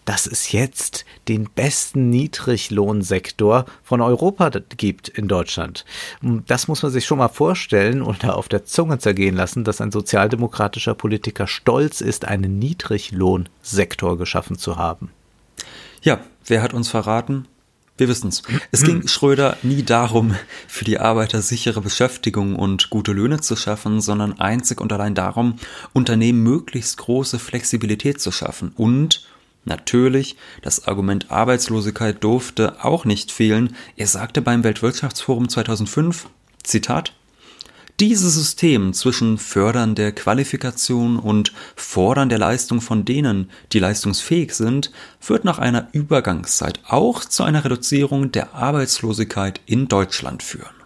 Dass 0.05 0.27
es 0.27 0.51
jetzt 0.51 1.05
den 1.27 1.49
besten 1.49 2.09
Niedriglohnsektor 2.09 3.65
von 3.83 4.01
Europa 4.01 4.51
gibt 4.77 5.09
in 5.09 5.27
Deutschland. 5.27 5.83
Das 6.21 6.67
muss 6.67 6.83
man 6.83 6.91
sich 6.91 7.05
schon 7.05 7.17
mal 7.17 7.27
vorstellen 7.27 8.01
oder 8.01 8.37
auf 8.37 8.47
der 8.47 8.65
Zunge 8.65 8.99
zergehen 8.99 9.35
lassen, 9.35 9.63
dass 9.63 9.81
ein 9.81 9.91
sozialdemokratischer 9.91 10.93
Politiker 10.93 11.47
stolz 11.47 12.01
ist, 12.01 12.25
einen 12.25 12.59
Niedriglohnsektor 12.59 14.17
geschaffen 14.17 14.57
zu 14.57 14.77
haben. 14.77 15.11
Ja, 16.01 16.19
wer 16.45 16.61
hat 16.61 16.73
uns 16.73 16.87
verraten? 16.89 17.47
Wir 17.97 18.09
wissen's. 18.09 18.43
Es 18.71 18.83
ging 18.83 19.01
hm. 19.01 19.07
Schröder 19.07 19.57
nie 19.63 19.81
darum, 19.81 20.35
für 20.67 20.83
die 20.83 20.99
Arbeiter 20.99 21.41
sichere 21.41 21.79
Beschäftigung 21.79 22.57
und 22.57 22.89
gute 22.89 23.13
Löhne 23.13 23.39
zu 23.39 23.55
schaffen, 23.55 24.01
sondern 24.01 24.37
einzig 24.37 24.81
und 24.81 24.91
allein 24.91 25.15
darum, 25.15 25.59
Unternehmen 25.93 26.43
möglichst 26.43 26.97
große 26.97 27.39
Flexibilität 27.39 28.19
zu 28.19 28.31
schaffen 28.31 28.73
und 28.75 29.25
Natürlich, 29.65 30.35
das 30.61 30.87
Argument 30.87 31.31
Arbeitslosigkeit 31.31 32.23
durfte 32.23 32.85
auch 32.85 33.03
nicht 33.03 33.31
fehlen. 33.31 33.75
Er 33.95 34.07
sagte 34.07 34.41
beim 34.41 34.63
Weltwirtschaftsforum 34.63 35.49
2005, 35.49 36.27
Zitat, 36.63 37.13
dieses 37.99 38.33
System 38.35 38.93
zwischen 38.93 39.37
Fördern 39.37 39.95
der 39.95 40.11
Qualifikation 40.11 41.17
und 41.17 41.53
Fordern 41.75 42.29
der 42.29 42.37
Leistung 42.37 42.81
von 42.81 43.05
denen, 43.05 43.49
die 43.71 43.79
leistungsfähig 43.79 44.53
sind, 44.53 44.91
wird 45.25 45.45
nach 45.45 45.59
einer 45.59 45.87
Übergangszeit 45.93 46.81
auch 46.87 47.23
zu 47.23 47.43
einer 47.43 47.63
Reduzierung 47.63 48.31
der 48.31 48.53
Arbeitslosigkeit 48.53 49.61
in 49.65 49.87
Deutschland 49.87 50.43
führen. 50.43 50.84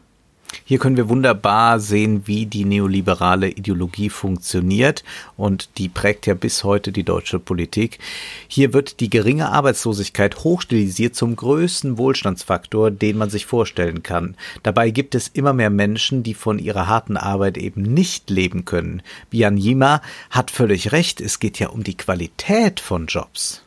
Hier 0.70 0.78
können 0.78 0.98
wir 0.98 1.10
wunderbar 1.10 1.80
sehen, 1.80 2.28
wie 2.28 2.46
die 2.46 2.64
neoliberale 2.64 3.50
Ideologie 3.50 4.12
funktioniert 4.12 5.04
und 5.36 5.68
die 5.80 5.90
prägt 5.90 6.28
ja 6.28 6.36
bis 6.36 6.64
heute 6.64 6.92
die 6.92 7.02
deutsche 7.02 7.40
Politik. 7.40 7.98
Hier 8.48 8.72
wird 8.72 9.00
die 9.00 9.10
geringe 9.10 9.50
Arbeitslosigkeit 9.50 10.44
hochstilisiert 10.44 11.16
zum 11.16 11.36
größten 11.36 11.98
Wohlstandsfaktor, 11.98 12.92
den 12.92 13.18
man 13.18 13.32
sich 13.32 13.48
vorstellen 13.48 14.04
kann. 14.04 14.36
Dabei 14.62 14.92
gibt 14.92 15.16
es 15.16 15.30
immer 15.30 15.54
mehr 15.54 15.72
Menschen, 15.72 16.22
die 16.22 16.36
von 16.36 16.60
ihrer 16.60 16.86
harten 16.86 17.18
Arbeit 17.18 17.58
eben 17.58 17.82
nicht 17.82 18.30
leben 18.30 18.64
können. 18.64 19.02
Bian 19.32 19.58
Yima 19.58 20.04
hat 20.30 20.52
völlig 20.52 20.92
recht, 20.92 21.20
es 21.20 21.40
geht 21.40 21.58
ja 21.58 21.70
um 21.70 21.84
die 21.84 21.98
Qualität 21.98 22.80
von 22.80 23.08
Jobs. 23.08 23.64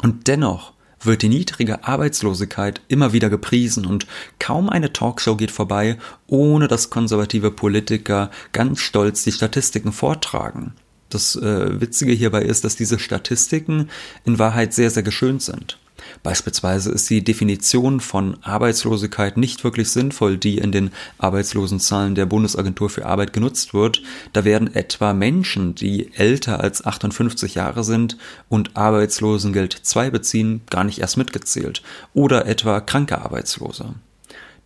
Und 0.00 0.28
dennoch 0.28 0.75
wird 1.00 1.22
die 1.22 1.28
niedrige 1.28 1.84
Arbeitslosigkeit 1.84 2.80
immer 2.88 3.12
wieder 3.12 3.30
gepriesen 3.30 3.86
und 3.86 4.06
kaum 4.38 4.68
eine 4.68 4.92
Talkshow 4.92 5.36
geht 5.36 5.50
vorbei, 5.50 5.98
ohne 6.26 6.68
dass 6.68 6.90
konservative 6.90 7.50
Politiker 7.50 8.30
ganz 8.52 8.80
stolz 8.80 9.24
die 9.24 9.32
Statistiken 9.32 9.92
vortragen. 9.92 10.74
Das 11.08 11.36
äh, 11.36 11.80
Witzige 11.80 12.12
hierbei 12.12 12.42
ist, 12.42 12.64
dass 12.64 12.76
diese 12.76 12.98
Statistiken 12.98 13.90
in 14.24 14.38
Wahrheit 14.38 14.74
sehr, 14.74 14.90
sehr 14.90 15.02
geschönt 15.02 15.42
sind. 15.42 15.78
Beispielsweise 16.22 16.90
ist 16.90 17.08
die 17.10 17.22
Definition 17.22 18.00
von 18.00 18.36
Arbeitslosigkeit 18.42 19.36
nicht 19.36 19.64
wirklich 19.64 19.90
sinnvoll, 19.90 20.38
die 20.38 20.58
in 20.58 20.72
den 20.72 20.90
Arbeitslosenzahlen 21.18 22.14
der 22.14 22.26
Bundesagentur 22.26 22.90
für 22.90 23.06
Arbeit 23.06 23.32
genutzt 23.32 23.74
wird. 23.74 24.02
Da 24.32 24.44
werden 24.44 24.74
etwa 24.74 25.12
Menschen, 25.12 25.74
die 25.74 26.12
älter 26.14 26.60
als 26.60 26.84
58 26.84 27.54
Jahre 27.54 27.84
sind 27.84 28.16
und 28.48 28.76
Arbeitslosengeld 28.76 29.82
II 29.94 30.10
beziehen, 30.10 30.62
gar 30.70 30.84
nicht 30.84 30.98
erst 30.98 31.16
mitgezählt. 31.16 31.82
Oder 32.14 32.46
etwa 32.46 32.80
kranke 32.80 33.18
Arbeitslose. 33.18 33.94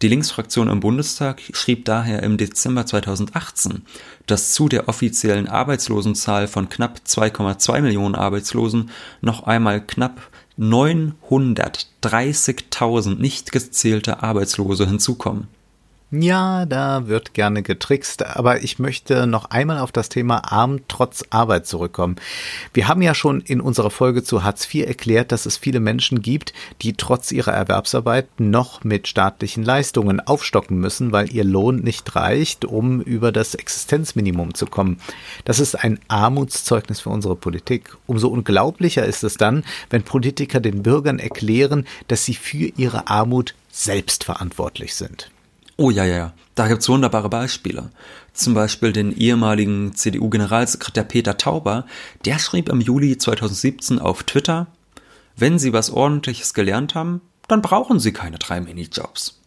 Die 0.02 0.09
Linksfraktion 0.09 0.68
im 0.68 0.80
Bundestag 0.80 1.42
schrieb 1.52 1.85
daher 1.85 2.23
im 2.23 2.38
Dezember 2.38 2.87
2018, 2.87 3.82
dass 4.26 4.52
zu 4.52 4.66
der 4.66 4.88
offiziellen 4.88 5.47
Arbeitslosenzahl 5.47 6.49
von 6.49 6.70
knapp 6.70 7.02
2,2 7.06 7.82
Millionen 7.82 8.14
Arbeitslosen 8.14 8.90
noch 9.20 9.42
einmal 9.42 9.85
knapp 9.85 10.29
930.000 10.61 13.19
nicht 13.19 13.50
gezählte 13.50 14.23
Arbeitslose 14.23 14.87
hinzukommen. 14.87 15.49
Ja, 16.12 16.67
da 16.67 17.07
wird 17.07 17.35
gerne 17.35 17.62
getrickst, 17.62 18.26
aber 18.26 18.64
ich 18.64 18.81
möchte 18.81 19.29
noch 19.29 19.45
einmal 19.45 19.79
auf 19.79 19.93
das 19.93 20.09
Thema 20.09 20.50
Arm 20.50 20.81
trotz 20.88 21.23
Arbeit 21.31 21.69
zurückkommen. 21.69 22.17
Wir 22.75 22.88
haben 22.88 23.00
ja 23.00 23.14
schon 23.14 23.40
in 23.43 23.61
unserer 23.61 23.90
Folge 23.90 24.25
zu 24.25 24.43
Hartz 24.43 24.67
IV 24.75 24.88
erklärt, 24.88 25.31
dass 25.31 25.47
es 25.47 25.57
viele 25.57 25.79
Menschen 25.79 26.21
gibt, 26.21 26.52
die 26.83 26.95
trotz 26.95 27.31
ihrer 27.31 27.52
Erwerbsarbeit 27.52 28.26
noch 28.40 28.83
mit 28.83 29.07
staatlichen 29.07 29.64
Leistungen 29.64 30.19
aufstocken 30.19 30.81
müssen, 30.81 31.12
weil 31.12 31.33
ihr 31.33 31.45
Lohn 31.45 31.76
nicht 31.76 32.17
reicht, 32.17 32.64
um 32.64 33.00
über 33.00 33.31
das 33.31 33.55
Existenzminimum 33.55 34.55
zu 34.55 34.67
kommen. 34.67 35.00
Das 35.45 35.61
ist 35.61 35.76
ein 35.76 36.00
Armutszeugnis 36.09 36.99
für 36.99 37.11
unsere 37.11 37.37
Politik. 37.37 37.97
Umso 38.09 38.26
unglaublicher 38.26 39.07
ist 39.07 39.23
es 39.23 39.37
dann, 39.37 39.62
wenn 39.90 40.02
Politiker 40.02 40.59
den 40.59 40.83
Bürgern 40.83 41.21
erklären, 41.21 41.87
dass 42.09 42.25
sie 42.25 42.35
für 42.35 42.73
ihre 42.76 43.07
Armut 43.07 43.55
selbst 43.71 44.25
verantwortlich 44.25 44.97
sind. 44.97 45.31
Oh 45.80 45.90
ja, 45.90 46.04
ja, 46.04 46.16
ja. 46.16 46.32
Da 46.56 46.68
gibt's 46.68 46.90
wunderbare 46.90 47.30
Beispiele. 47.30 47.90
Zum 48.34 48.52
Beispiel 48.52 48.92
den 48.92 49.16
ehemaligen 49.16 49.94
CDU-Generalsekretär 49.94 51.04
Peter 51.04 51.38
Tauber, 51.38 51.87
der 52.26 52.38
schrieb 52.38 52.68
im 52.68 52.82
Juli 52.82 53.16
2017 53.16 53.99
auf 53.99 54.22
Twitter, 54.25 54.66
wenn 55.37 55.58
Sie 55.58 55.72
was 55.72 55.90
ordentliches 55.90 56.52
gelernt 56.52 56.94
haben, 56.94 57.22
dann 57.49 57.62
brauchen 57.62 57.99
Sie 57.99 58.12
keine 58.12 58.37
drei 58.37 58.60
Minijobs. 58.60 59.40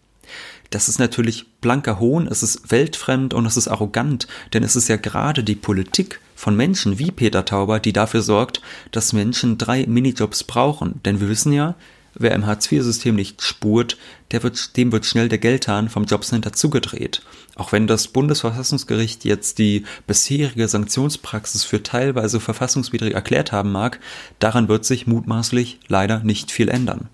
Das 0.71 0.89
ist 0.89 0.97
natürlich 0.97 1.45
blanker 1.61 1.99
Hohn, 1.99 2.25
es 2.25 2.41
ist 2.41 2.71
weltfremd 2.71 3.35
und 3.35 3.45
es 3.45 3.55
ist 3.55 3.67
arrogant, 3.67 4.27
denn 4.53 4.63
es 4.63 4.75
ist 4.75 4.87
ja 4.87 4.95
gerade 4.95 5.43
die 5.43 5.53
Politik 5.53 6.19
von 6.35 6.55
Menschen 6.55 6.97
wie 6.97 7.11
Peter 7.11 7.45
Tauber, 7.45 7.79
die 7.79 7.93
dafür 7.93 8.23
sorgt, 8.23 8.59
dass 8.89 9.13
Menschen 9.13 9.59
drei 9.59 9.85
Minijobs 9.85 10.45
brauchen. 10.45 10.99
Denn 11.05 11.21
wir 11.21 11.29
wissen 11.29 11.53
ja, 11.53 11.75
Wer 12.15 12.33
im 12.33 12.45
Hartz-IV-System 12.45 13.15
nicht 13.15 13.41
spurt, 13.41 13.97
wird, 14.29 14.77
dem 14.77 14.91
wird 14.91 15.05
schnell 15.05 15.29
der 15.29 15.37
Geldhahn 15.37 15.89
vom 15.89 16.05
Jobcenter 16.05 16.53
zugedreht. 16.53 17.21
Auch 17.55 17.71
wenn 17.71 17.85
das 17.85 18.07
Bundesverfassungsgericht 18.07 19.25
jetzt 19.25 19.59
die 19.59 19.83
bisherige 20.07 20.67
Sanktionspraxis 20.67 21.63
für 21.63 21.83
teilweise 21.83 22.39
verfassungswidrig 22.39 23.13
erklärt 23.13 23.51
haben 23.51 23.71
mag, 23.71 23.99
daran 24.39 24.67
wird 24.67 24.85
sich 24.85 25.05
mutmaßlich 25.05 25.79
leider 25.87 26.23
nicht 26.23 26.51
viel 26.51 26.69
ändern. 26.69 27.09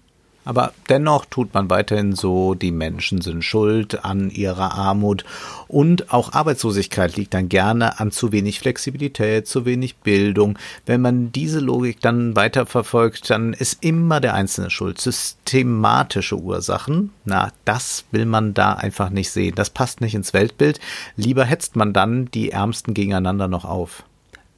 Aber 0.46 0.74
dennoch 0.88 1.26
tut 1.26 1.54
man 1.54 1.70
weiterhin 1.70 2.16
so, 2.16 2.56
die 2.56 2.72
Menschen 2.72 3.22
sind 3.22 3.44
schuld 3.44 4.04
an 4.04 4.30
ihrer 4.30 4.74
Armut 4.74 5.26
und 5.68 6.12
auch 6.12 6.34
Arbeitslosigkeit 6.34 7.18
liegt 7.18 7.34
dann 7.34 7.50
gerne 7.50 8.00
an 8.00 8.12
zu 8.12 8.32
wenig 8.32 8.60
Flexibilität, 8.60 9.48
zu 9.48 9.66
wenig 9.66 9.98
Bildung. 9.98 10.58
Wenn 10.86 11.02
man 11.02 11.32
diese 11.32 11.60
Logik 11.60 12.00
dann 12.02 12.36
weiterverfolgt, 12.36 13.30
dann 13.30 13.54
ist 13.54 13.84
immer 13.84 14.20
der 14.22 14.34
Einzelne 14.34 14.70
schuld. 14.70 15.00
Systematische 15.00 16.40
Ursachen, 16.40 17.12
na, 17.26 17.52
das 17.66 18.06
will 18.12 18.26
man 18.26 18.54
da 18.54 18.74
einfach 18.74 19.10
nicht 19.10 19.30
sehen. 19.30 19.56
Das 19.56 19.70
passt 19.70 20.02
nicht 20.02 20.16
ins 20.16 20.34
Weltbild. 20.34 20.80
Lieber 21.16 21.46
hetzt 21.46 21.76
man 21.76 21.94
dann 21.94 22.26
die 22.32 22.52
Ärmsten 22.52 22.94
gegeneinander 22.94 23.48
noch 23.48 23.66
auf. 23.66 24.04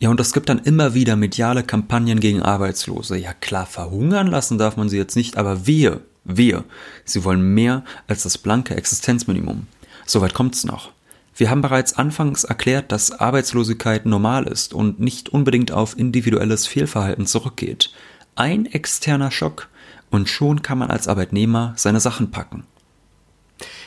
Ja, 0.01 0.09
und 0.09 0.19
es 0.19 0.33
gibt 0.33 0.49
dann 0.49 0.57
immer 0.57 0.95
wieder 0.95 1.15
mediale 1.15 1.61
Kampagnen 1.61 2.19
gegen 2.19 2.41
Arbeitslose. 2.41 3.17
Ja 3.17 3.33
klar, 3.33 3.67
verhungern 3.67 4.25
lassen 4.25 4.57
darf 4.57 4.75
man 4.75 4.89
sie 4.89 4.97
jetzt 4.97 5.15
nicht, 5.15 5.37
aber 5.37 5.67
wir, 5.67 6.01
wir, 6.23 6.63
sie 7.05 7.23
wollen 7.23 7.53
mehr 7.53 7.83
als 8.07 8.23
das 8.23 8.39
blanke 8.39 8.75
Existenzminimum. 8.75 9.67
Soweit 10.07 10.33
kommt's 10.33 10.63
noch. 10.63 10.91
Wir 11.35 11.51
haben 11.51 11.61
bereits 11.61 11.99
anfangs 11.99 12.43
erklärt, 12.43 12.91
dass 12.91 13.11
Arbeitslosigkeit 13.11 14.07
normal 14.07 14.47
ist 14.47 14.73
und 14.73 14.99
nicht 14.99 15.29
unbedingt 15.29 15.71
auf 15.71 15.95
individuelles 15.95 16.65
Fehlverhalten 16.65 17.27
zurückgeht. 17.27 17.93
Ein 18.33 18.65
externer 18.65 19.29
Schock 19.29 19.69
und 20.09 20.27
schon 20.27 20.63
kann 20.63 20.79
man 20.79 20.89
als 20.89 21.07
Arbeitnehmer 21.07 21.73
seine 21.77 21.99
Sachen 21.99 22.31
packen. 22.31 22.63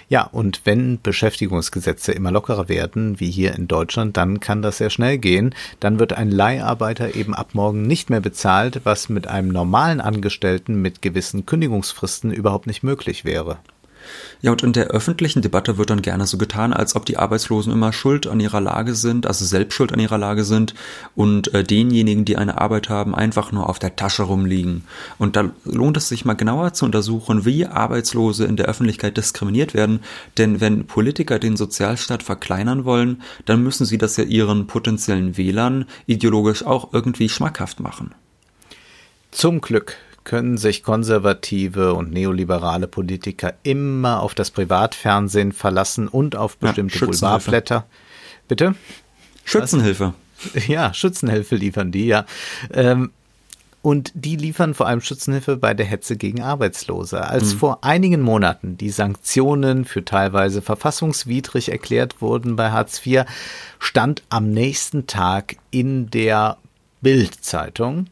Ja, 0.08 0.24
und 0.24 0.62
wenn 0.64 1.00
Beschäftigungsgesetze 1.00 2.12
immer 2.12 2.30
lockerer 2.30 2.68
werden, 2.68 3.20
wie 3.20 3.30
hier 3.30 3.54
in 3.54 3.68
Deutschland, 3.68 4.16
dann 4.16 4.40
kann 4.40 4.62
das 4.62 4.78
sehr 4.78 4.90
schnell 4.90 5.18
gehen. 5.18 5.54
Dann 5.80 5.98
wird 5.98 6.12
ein 6.12 6.30
Leiharbeiter 6.30 7.14
eben 7.14 7.34
ab 7.34 7.50
morgen 7.54 7.82
nicht 7.82 8.10
mehr 8.10 8.20
bezahlt, 8.20 8.80
was 8.84 9.08
mit 9.08 9.26
einem 9.26 9.48
normalen 9.48 10.00
Angestellten 10.00 10.80
mit 10.80 11.02
gewissen 11.02 11.46
Kündigungsfristen 11.46 12.32
überhaupt 12.32 12.66
nicht 12.66 12.82
möglich 12.82 13.24
wäre. 13.24 13.58
Ja, 14.42 14.52
und 14.52 14.62
in 14.62 14.72
der 14.72 14.88
öffentlichen 14.88 15.42
Debatte 15.42 15.78
wird 15.78 15.90
dann 15.90 16.02
gerne 16.02 16.26
so 16.26 16.38
getan, 16.38 16.72
als 16.72 16.96
ob 16.96 17.06
die 17.06 17.16
Arbeitslosen 17.16 17.72
immer 17.72 17.92
schuld 17.92 18.26
an 18.26 18.40
ihrer 18.40 18.60
Lage 18.60 18.94
sind, 18.94 19.26
also 19.26 19.44
selbst 19.44 19.74
schuld 19.74 19.92
an 19.92 20.00
ihrer 20.00 20.18
Lage 20.18 20.44
sind 20.44 20.74
und 21.14 21.54
äh, 21.54 21.64
denjenigen, 21.64 22.24
die 22.24 22.36
eine 22.36 22.60
Arbeit 22.60 22.88
haben, 22.88 23.14
einfach 23.14 23.52
nur 23.52 23.68
auf 23.68 23.78
der 23.78 23.96
Tasche 23.96 24.24
rumliegen. 24.24 24.84
Und 25.18 25.36
da 25.36 25.50
lohnt 25.64 25.96
es 25.96 26.08
sich 26.08 26.24
mal 26.24 26.34
genauer 26.34 26.74
zu 26.74 26.84
untersuchen, 26.84 27.44
wie 27.44 27.66
Arbeitslose 27.66 28.44
in 28.44 28.56
der 28.56 28.66
Öffentlichkeit 28.66 29.16
diskriminiert 29.16 29.74
werden, 29.74 30.00
denn 30.36 30.60
wenn 30.60 30.86
Politiker 30.86 31.38
den 31.38 31.56
Sozialstaat 31.56 32.22
verkleinern 32.22 32.84
wollen, 32.84 33.22
dann 33.46 33.62
müssen 33.62 33.86
sie 33.86 33.98
das 33.98 34.16
ja 34.16 34.24
ihren 34.24 34.66
potenziellen 34.66 35.36
Wählern 35.36 35.86
ideologisch 36.06 36.64
auch 36.64 36.92
irgendwie 36.92 37.28
schmackhaft 37.28 37.80
machen. 37.80 38.14
Zum 39.30 39.60
Glück 39.60 39.96
können 40.24 40.56
sich 40.56 40.82
konservative 40.82 41.94
und 41.94 42.12
neoliberale 42.12 42.88
Politiker 42.88 43.54
immer 43.62 44.20
auf 44.20 44.34
das 44.34 44.50
Privatfernsehen 44.50 45.52
verlassen 45.52 46.08
und 46.08 46.34
auf 46.34 46.56
bestimmte 46.56 46.98
ja, 46.98 47.06
Boulevardblätter. 47.06 47.86
Bitte? 48.48 48.74
Schützenhilfe. 49.44 50.14
Was? 50.52 50.66
Ja, 50.66 50.92
Schützenhilfe 50.92 51.56
liefern 51.56 51.92
die, 51.92 52.06
ja. 52.06 52.26
Ähm, 52.72 53.10
und 53.84 54.12
die 54.14 54.36
liefern 54.36 54.72
vor 54.72 54.86
allem 54.86 55.02
Schützenhilfe 55.02 55.58
bei 55.58 55.74
der 55.74 55.84
Hetze 55.84 56.16
gegen 56.16 56.40
Arbeitslose. 56.40 57.22
Als 57.22 57.52
mhm. 57.52 57.58
vor 57.58 57.78
einigen 57.84 58.22
Monaten 58.22 58.78
die 58.78 58.88
Sanktionen 58.88 59.84
für 59.84 60.04
teilweise 60.04 60.62
verfassungswidrig 60.62 61.70
erklärt 61.70 62.22
wurden 62.22 62.56
bei 62.56 62.70
Hartz 62.70 63.04
IV, 63.04 63.24
stand 63.78 64.22
am 64.30 64.50
nächsten 64.50 65.06
Tag 65.06 65.56
in 65.70 66.08
der 66.10 66.56
Bild-Zeitung, 67.02 68.06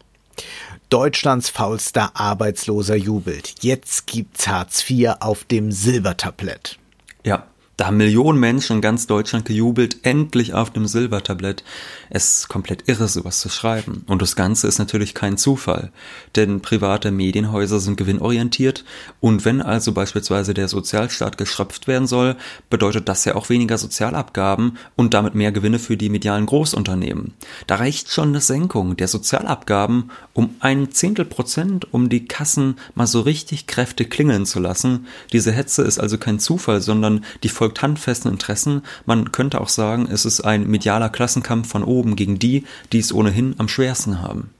Deutschlands 0.93 1.49
faulster 1.49 2.11
Arbeitsloser 2.21 2.97
jubelt. 2.97 3.55
Jetzt 3.63 4.07
gibt's 4.07 4.47
Hartz 4.47 4.85
IV 4.91 5.15
auf 5.21 5.45
dem 5.45 5.73
Silbertablett. 5.73 6.79
Ja, 7.25 7.47
da 7.77 7.87
haben 7.87 7.97
Millionen 7.97 8.39
Menschen 8.39 8.77
in 8.77 8.83
ganz 8.83 9.07
Deutschland 9.07 9.45
gejubelt, 9.45 9.99
endlich 10.03 10.53
auf 10.53 10.71
dem 10.71 10.87
Silbertablett. 10.87 11.65
Es 12.11 12.39
ist 12.39 12.49
komplett 12.49 12.89
irre, 12.89 13.09
sowas 13.09 13.41
zu 13.41 13.49
schreiben. 13.49 14.05
Und 14.07 14.21
das 14.21 14.37
Ganze 14.37 14.69
ist 14.69 14.79
natürlich 14.79 15.15
kein 15.15 15.39
Zufall, 15.39 15.91
denn 16.37 16.61
private 16.61 17.11
Medienhäuser 17.11 17.81
sind 17.81 17.97
gewinnorientiert 17.97 18.85
und 19.21 19.45
wenn 19.45 19.63
also 19.63 19.93
beispielsweise 19.93 20.53
der 20.53 20.69
Sozialstaat 20.69 21.39
geschröpft 21.39 21.87
werden 21.87 22.07
soll, 22.07 22.37
bedeutet 22.69 23.09
das 23.09 23.25
ja 23.25 23.35
auch 23.35 23.49
weniger 23.49 23.79
Sozialabgaben 23.79 24.77
und 24.97 25.15
damit 25.15 25.35
mehr 25.35 25.53
Gewinne 25.53 25.79
für 25.79 25.97
die 25.97 26.11
medialen 26.11 26.47
Großunternehmen. 26.47 27.35
Da 27.67 27.77
reicht 27.77 28.11
schon 28.11 28.29
eine 28.29 28.41
Senkung 28.41 28.97
der 28.97 29.09
Sozialabgaben 29.09 30.11
um 30.35 30.57
ein 30.61 30.93
Zehntel 30.93 31.25
Prozent, 31.25 31.93
um 31.93 32.09
die 32.09 32.27
Kassen 32.27 32.77
mal 32.95 33.07
so 33.07 33.21
richtig 33.21 33.67
kräftig 33.67 34.11
klingeln 34.11 34.47
zu 34.47 34.61
lassen. 34.61 35.07
Diese 35.33 35.53
Hetze 35.53 35.83
ist 35.83 35.99
also 35.99 36.19
kein 36.19 36.39
Zufall, 36.39 36.81
sondern 36.81 37.25
die 37.43 37.49
folgt 37.73 37.83
handfesten 37.83 38.31
Interessen. 38.31 38.83
Man 39.07 39.33
könnte 39.33 39.61
auch 39.61 39.69
sagen, 39.69 40.07
es 40.11 40.25
ist 40.25 40.43
ein 40.43 40.69
medialer 40.69 41.09
Klassenkampf 41.09 41.69
von 41.69 41.85
oben 41.85 42.17
gegen 42.17 42.39
die, 42.39 42.65
die 42.93 42.99
es 42.99 43.13
ohnehin 43.13 43.55
am 43.59 43.69
schwersten 43.69 44.21
haben. 44.21 44.51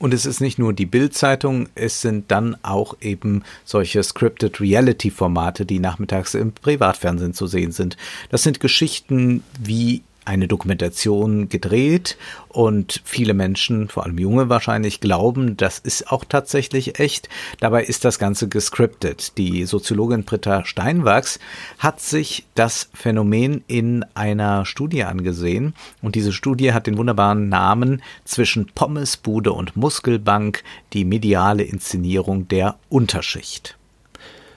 Und 0.00 0.14
es 0.14 0.26
ist 0.26 0.40
nicht 0.40 0.60
nur 0.60 0.72
die 0.72 0.86
Bild-Zeitung, 0.86 1.68
es 1.74 2.00
sind 2.00 2.30
dann 2.30 2.56
auch 2.62 2.96
eben 3.00 3.42
solche 3.64 4.02
Scripted 4.02 4.60
Reality-Formate, 4.60 5.66
die 5.66 5.80
nachmittags 5.80 6.34
im 6.34 6.52
Privatfernsehen 6.52 7.34
zu 7.34 7.48
sehen 7.48 7.72
sind. 7.72 7.96
Das 8.30 8.44
sind 8.44 8.60
Geschichten 8.60 9.42
wie 9.60 10.02
eine 10.28 10.46
Dokumentation 10.46 11.48
gedreht 11.48 12.18
und 12.48 13.00
viele 13.04 13.32
Menschen, 13.32 13.88
vor 13.88 14.04
allem 14.04 14.18
junge 14.18 14.48
wahrscheinlich, 14.50 15.00
glauben, 15.00 15.56
das 15.56 15.78
ist 15.78 16.12
auch 16.12 16.24
tatsächlich 16.24 16.98
echt. 17.00 17.28
Dabei 17.60 17.84
ist 17.84 18.04
das 18.04 18.18
Ganze 18.18 18.48
gescriptet. 18.48 19.38
Die 19.38 19.64
Soziologin 19.64 20.24
Britta 20.24 20.64
Steinwachs 20.66 21.38
hat 21.78 22.00
sich 22.00 22.46
das 22.54 22.90
Phänomen 22.92 23.64
in 23.66 24.04
einer 24.14 24.66
Studie 24.66 25.04
angesehen 25.04 25.74
und 26.02 26.14
diese 26.14 26.32
Studie 26.32 26.74
hat 26.74 26.86
den 26.86 26.98
wunderbaren 26.98 27.48
Namen 27.48 28.02
zwischen 28.24 28.66
Pommesbude 28.66 29.52
und 29.52 29.76
Muskelbank, 29.76 30.62
die 30.92 31.06
mediale 31.06 31.62
Inszenierung 31.62 32.48
der 32.48 32.76
Unterschicht 32.90 33.77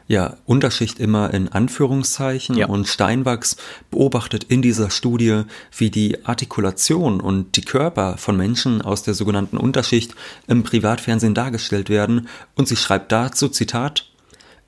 ja, 0.07 0.37
Unterschicht 0.45 0.99
immer 0.99 1.33
in 1.33 1.49
Anführungszeichen 1.49 2.55
ja. 2.55 2.67
und 2.67 2.87
Steinwachs 2.87 3.57
beobachtet 3.89 4.43
in 4.45 4.61
dieser 4.61 4.89
Studie, 4.89 5.43
wie 5.75 5.89
die 5.89 6.25
Artikulation 6.25 7.21
und 7.21 7.55
die 7.55 7.61
Körper 7.61 8.17
von 8.17 8.35
Menschen 8.35 8.81
aus 8.81 9.03
der 9.03 9.13
sogenannten 9.13 9.57
Unterschicht 9.57 10.15
im 10.47 10.63
Privatfernsehen 10.63 11.33
dargestellt 11.33 11.89
werden 11.89 12.27
und 12.55 12.67
sie 12.67 12.75
schreibt 12.75 13.11
dazu, 13.11 13.49
Zitat, 13.49 14.11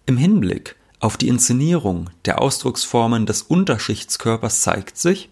im 0.06 0.18
Hinblick 0.18 0.76
auf 1.00 1.18
die 1.18 1.28
Inszenierung 1.28 2.10
der 2.26 2.42
Ausdrucksformen 2.42 3.26
des 3.26 3.42
Unterschichtskörpers 3.42 4.62
zeigt 4.62 4.98
sich, 4.98 5.30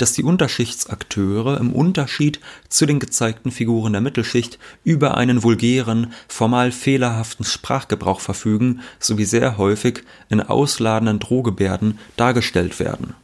dass 0.00 0.12
die 0.12 0.22
Unterschichtsakteure 0.22 1.58
im 1.58 1.72
Unterschied 1.72 2.40
zu 2.68 2.86
den 2.86 2.98
gezeigten 3.00 3.50
Figuren 3.50 3.92
der 3.92 4.00
Mittelschicht 4.00 4.58
über 4.84 5.16
einen 5.16 5.42
vulgären, 5.42 6.12
formal 6.28 6.72
fehlerhaften 6.72 7.44
Sprachgebrauch 7.44 8.20
verfügen 8.20 8.80
sowie 8.98 9.24
sehr 9.24 9.58
häufig 9.58 10.04
in 10.28 10.40
ausladenden 10.40 11.18
Drohgebärden 11.18 11.98
dargestellt 12.16 12.78
werden 12.80 13.14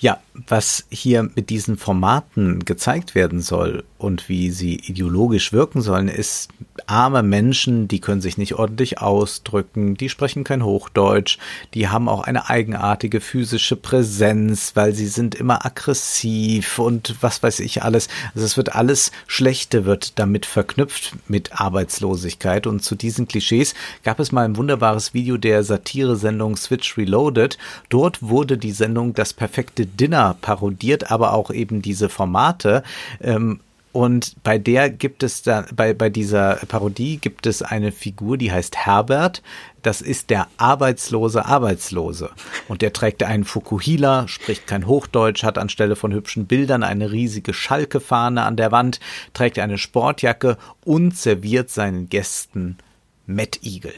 ja, 0.00 0.18
was 0.48 0.86
hier 0.88 1.28
mit 1.34 1.50
diesen 1.50 1.76
Formaten 1.76 2.64
gezeigt 2.64 3.14
werden 3.14 3.42
soll 3.42 3.84
und 3.98 4.30
wie 4.30 4.50
sie 4.50 4.76
ideologisch 4.76 5.52
wirken 5.52 5.82
sollen, 5.82 6.08
ist 6.08 6.48
arme 6.86 7.22
Menschen, 7.22 7.86
die 7.86 8.00
können 8.00 8.22
sich 8.22 8.38
nicht 8.38 8.54
ordentlich 8.54 8.98
ausdrücken, 9.00 9.96
die 9.96 10.08
sprechen 10.08 10.42
kein 10.42 10.64
Hochdeutsch, 10.64 11.36
die 11.74 11.88
haben 11.88 12.08
auch 12.08 12.22
eine 12.22 12.48
eigenartige 12.48 13.20
physische 13.20 13.76
Präsenz, 13.76 14.72
weil 14.74 14.94
sie 14.94 15.06
sind 15.06 15.34
immer 15.34 15.66
aggressiv 15.66 16.78
und 16.78 17.16
was 17.20 17.42
weiß 17.42 17.60
ich 17.60 17.82
alles. 17.82 18.08
Also 18.34 18.46
es 18.46 18.56
wird 18.56 18.74
alles 18.74 19.12
Schlechte 19.26 19.84
wird 19.84 20.18
damit 20.18 20.46
verknüpft 20.46 21.14
mit 21.28 21.60
Arbeitslosigkeit 21.60 22.66
und 22.66 22.82
zu 22.82 22.94
diesen 22.94 23.28
Klischees 23.28 23.74
gab 24.02 24.18
es 24.18 24.32
mal 24.32 24.46
ein 24.46 24.56
wunderbares 24.56 25.12
Video 25.12 25.36
der 25.36 25.62
Satire-Sendung 25.62 26.56
Switch 26.56 26.96
Reloaded. 26.96 27.58
Dort 27.90 28.22
wurde 28.22 28.56
die 28.56 28.72
Sendung 28.72 29.12
das 29.12 29.34
perfekte 29.34 29.89
Dinner 29.96 30.36
parodiert, 30.40 31.10
aber 31.10 31.32
auch 31.32 31.50
eben 31.50 31.82
diese 31.82 32.08
Formate. 32.08 32.82
Ähm, 33.20 33.60
und 33.92 34.36
bei 34.44 34.56
der 34.56 34.88
gibt 34.88 35.24
es 35.24 35.42
da, 35.42 35.64
bei, 35.74 35.94
bei 35.94 36.10
dieser 36.10 36.56
Parodie 36.68 37.16
gibt 37.16 37.46
es 37.46 37.60
eine 37.62 37.90
Figur, 37.90 38.38
die 38.38 38.52
heißt 38.52 38.76
Herbert. 38.76 39.42
Das 39.82 40.00
ist 40.00 40.30
der 40.30 40.46
arbeitslose 40.58 41.44
Arbeitslose. 41.44 42.30
Und 42.68 42.82
der 42.82 42.92
trägt 42.92 43.24
einen 43.24 43.44
Fukuhila, 43.44 44.28
spricht 44.28 44.68
kein 44.68 44.86
Hochdeutsch, 44.86 45.42
hat 45.42 45.58
anstelle 45.58 45.96
von 45.96 46.12
hübschen 46.12 46.46
Bildern 46.46 46.84
eine 46.84 47.10
riesige 47.10 47.52
Schalke-Fahne 47.52 48.42
an 48.42 48.56
der 48.56 48.70
Wand, 48.70 49.00
trägt 49.34 49.58
eine 49.58 49.78
Sportjacke 49.78 50.56
und 50.84 51.16
serviert 51.16 51.70
seinen 51.70 52.08
Gästen 52.08 52.78
Mettigel. 53.26 53.94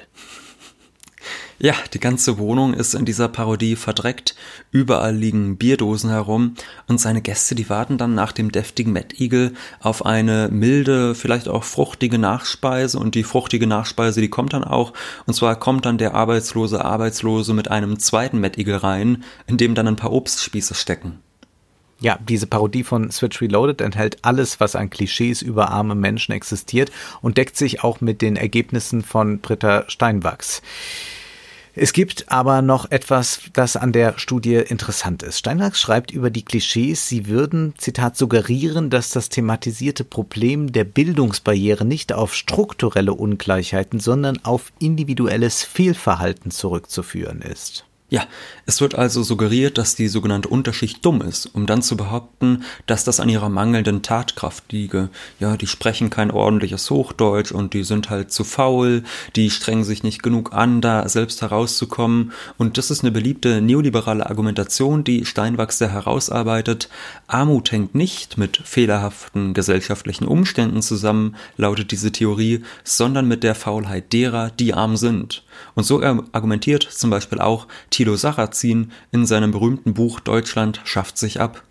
Ja, 1.62 1.77
die 1.94 2.01
ganze 2.01 2.38
Wohnung 2.38 2.75
ist 2.75 2.92
in 2.92 3.05
dieser 3.05 3.29
Parodie 3.29 3.77
verdreckt, 3.77 4.35
überall 4.72 5.14
liegen 5.14 5.59
Bierdosen 5.59 6.11
herum 6.11 6.57
und 6.88 7.01
seine 7.01 7.22
Gäste, 7.22 7.55
die 7.55 7.70
warten 7.70 7.98
dann 7.98 8.16
nach 8.16 8.33
dem 8.33 8.51
deftigen 8.51 8.92
Mettigel 8.92 9.55
auf 9.79 10.05
eine 10.05 10.48
milde, 10.51 11.14
vielleicht 11.14 11.46
auch 11.46 11.62
fruchtige 11.62 12.18
Nachspeise 12.18 12.98
und 12.98 13.14
die 13.14 13.22
fruchtige 13.22 13.68
Nachspeise, 13.68 14.20
die 14.20 14.29
kommt 14.29 14.55
dann 14.55 14.64
auch 14.64 14.92
und 15.27 15.35
zwar 15.35 15.55
kommt 15.55 15.87
dann 15.87 15.98
der 15.98 16.14
arbeitslose 16.14 16.85
Arbeitslose 16.85 17.55
mit 17.55 17.70
einem 17.70 18.01
zweiten 18.01 18.40
Mettigel 18.40 18.75
rein, 18.75 19.22
in 19.46 19.57
dem 19.57 19.77
dann 19.77 19.87
ein 19.87 19.94
paar 19.94 20.12
Obstspieße 20.12 20.75
stecken. 20.75 21.20
Ja, 22.01 22.18
diese 22.29 22.48
Parodie 22.48 22.83
von 22.83 23.12
Switch 23.12 23.40
Reloaded 23.40 23.83
enthält 23.83 24.18
alles, 24.22 24.59
was 24.59 24.75
an 24.75 24.90
Klischees 24.90 25.42
über 25.42 25.70
arme 25.70 25.94
Menschen 25.94 26.33
existiert 26.33 26.90
und 27.20 27.38
deckt 27.38 27.57
sich 27.57 27.85
auch 27.85 28.01
mit 28.01 28.20
den 28.20 28.35
Ergebnissen 28.35 29.03
von 29.03 29.38
Britta 29.38 29.85
Steinwachs. 29.87 30.61
Es 31.74 31.94
gibt 31.94 32.30
aber 32.30 32.61
noch 32.61 32.90
etwas, 32.90 33.40
das 33.54 33.76
an 33.76 33.92
der 33.92 34.18
Studie 34.18 34.56
interessant 34.56 35.22
ist. 35.22 35.38
Steinwachs 35.38 35.80
schreibt 35.80 36.11
über 36.11 36.28
die 36.28 36.44
Klischees, 36.44 37.08
sie 37.08 37.28
würden, 37.28 37.72
Zitat, 37.78 38.16
suggerieren, 38.16 38.90
dass 38.90 39.08
das 39.08 39.30
thematisierte 39.30 40.04
Problem 40.04 40.72
der 40.72 40.85
Bildungsbarriere 40.85 41.87
nicht 41.87 42.12
auf 42.12 42.35
strukturelle 42.35 43.14
Ungleichheiten, 43.14 44.00
sondern 44.00 44.44
auf 44.44 44.70
individuelles 44.80 45.62
Fehlverhalten 45.62 46.50
zurückzuführen 46.50 47.40
ist. 47.40 47.87
Ja, 48.12 48.27
es 48.66 48.83
wird 48.83 48.94
also 48.94 49.22
suggeriert, 49.22 49.79
dass 49.79 49.94
die 49.94 50.07
sogenannte 50.07 50.51
Unterschicht 50.51 51.03
dumm 51.03 51.22
ist, 51.22 51.46
um 51.46 51.64
dann 51.64 51.81
zu 51.81 51.96
behaupten, 51.96 52.62
dass 52.85 53.05
das 53.05 53.20
an 53.20 53.31
ihrer 53.31 53.48
mangelnden 53.48 54.03
Tatkraft 54.03 54.70
liege. 54.70 55.09
Ja, 55.40 55.57
die 55.57 55.66
sprechen 55.66 56.11
kein 56.11 56.31
ordentliches 56.31 56.90
Hochdeutsch 56.90 57.53
und 57.53 57.72
die 57.72 57.85
sind 57.85 58.11
halt 58.11 58.31
zu 58.31 58.44
faul, 58.44 59.03
die 59.35 59.48
strengen 59.48 59.85
sich 59.85 60.03
nicht 60.03 60.22
genug 60.22 60.53
an, 60.53 60.83
da 60.83 61.09
selbst 61.09 61.40
herauszukommen. 61.40 62.33
Und 62.59 62.77
das 62.77 62.90
ist 62.90 63.01
eine 63.01 63.12
beliebte 63.12 63.62
neoliberale 63.62 64.29
Argumentation, 64.29 65.05
die 65.05 65.25
Steinwachs 65.25 65.79
da 65.79 65.88
herausarbeitet. 65.88 66.90
Armut 67.29 67.72
hängt 67.72 67.94
nicht 67.94 68.37
mit 68.37 68.59
fehlerhaften 68.62 69.55
gesellschaftlichen 69.55 70.27
Umständen 70.27 70.83
zusammen, 70.83 71.35
lautet 71.57 71.92
diese 71.92 72.12
Theorie, 72.12 72.62
sondern 72.85 73.27
mit 73.27 73.42
der 73.42 73.55
Faulheit 73.55 74.12
derer, 74.12 74.51
die 74.51 74.75
arm 74.75 74.98
sind. 74.98 75.44
Und 75.74 75.84
so 75.84 76.02
argumentiert 76.02 76.82
zum 76.82 77.10
Beispiel 77.10 77.40
auch 77.40 77.66
Thilo 77.90 78.16
Sarrazin 78.16 78.92
in 79.10 79.26
seinem 79.26 79.50
berühmten 79.50 79.94
Buch 79.94 80.20
Deutschland 80.20 80.80
schafft 80.84 81.18
sich 81.18 81.40
ab. 81.40 81.62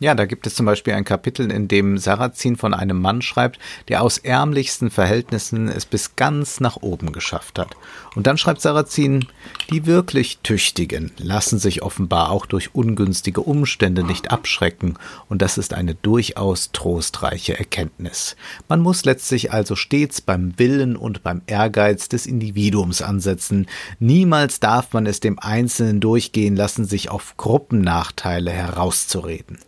Ja, 0.00 0.14
da 0.14 0.26
gibt 0.26 0.46
es 0.46 0.54
zum 0.54 0.64
Beispiel 0.64 0.94
ein 0.94 1.04
Kapitel, 1.04 1.50
in 1.50 1.66
dem 1.66 1.98
Sarrazin 1.98 2.56
von 2.56 2.72
einem 2.72 3.00
Mann 3.00 3.20
schreibt, 3.20 3.58
der 3.88 4.02
aus 4.02 4.18
ärmlichsten 4.18 4.90
Verhältnissen 4.90 5.66
es 5.66 5.86
bis 5.86 6.14
ganz 6.14 6.60
nach 6.60 6.76
oben 6.76 7.10
geschafft 7.10 7.58
hat. 7.58 7.76
Und 8.14 8.28
dann 8.28 8.38
schreibt 8.38 8.60
Sarrazin, 8.60 9.26
die 9.70 9.86
wirklich 9.86 10.38
Tüchtigen 10.44 11.10
lassen 11.18 11.58
sich 11.58 11.82
offenbar 11.82 12.30
auch 12.30 12.46
durch 12.46 12.76
ungünstige 12.76 13.40
Umstände 13.40 14.04
nicht 14.04 14.30
abschrecken, 14.30 14.94
und 15.28 15.42
das 15.42 15.58
ist 15.58 15.74
eine 15.74 15.96
durchaus 15.96 16.70
trostreiche 16.70 17.58
Erkenntnis. 17.58 18.36
Man 18.68 18.78
muss 18.80 19.04
letztlich 19.04 19.52
also 19.52 19.74
stets 19.74 20.20
beim 20.20 20.56
Willen 20.58 20.94
und 20.96 21.24
beim 21.24 21.42
Ehrgeiz 21.46 22.08
des 22.08 22.26
Individuums 22.26 23.02
ansetzen. 23.02 23.66
Niemals 23.98 24.60
darf 24.60 24.92
man 24.92 25.06
es 25.06 25.18
dem 25.18 25.40
Einzelnen 25.40 25.98
durchgehen 25.98 26.54
lassen, 26.54 26.84
sich 26.84 27.10
auf 27.10 27.36
Gruppennachteile 27.36 28.52
herauszureden. 28.52 29.58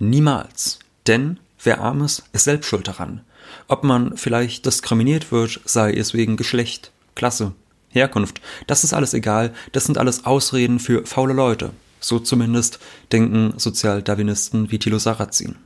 Niemals. 0.00 0.78
Denn 1.06 1.38
wer 1.62 1.80
arm 1.80 2.02
ist, 2.02 2.24
ist 2.32 2.44
selbst 2.44 2.66
schuld 2.66 2.88
daran. 2.88 3.20
Ob 3.68 3.84
man 3.84 4.16
vielleicht 4.16 4.66
diskriminiert 4.66 5.30
wird, 5.30 5.60
sei 5.64 5.92
es 5.92 6.14
wegen 6.14 6.36
Geschlecht, 6.36 6.90
Klasse, 7.14 7.52
Herkunft, 7.90 8.40
das 8.66 8.82
ist 8.82 8.94
alles 8.94 9.14
egal, 9.14 9.52
das 9.72 9.84
sind 9.84 9.98
alles 9.98 10.24
Ausreden 10.24 10.78
für 10.78 11.04
faule 11.06 11.34
Leute. 11.34 11.70
So 12.00 12.18
zumindest 12.18 12.78
denken 13.12 13.54
Sozialdarwinisten 13.58 14.70
wie 14.70 14.78
Thilo 14.78 14.98
Sarrazin. 14.98 15.56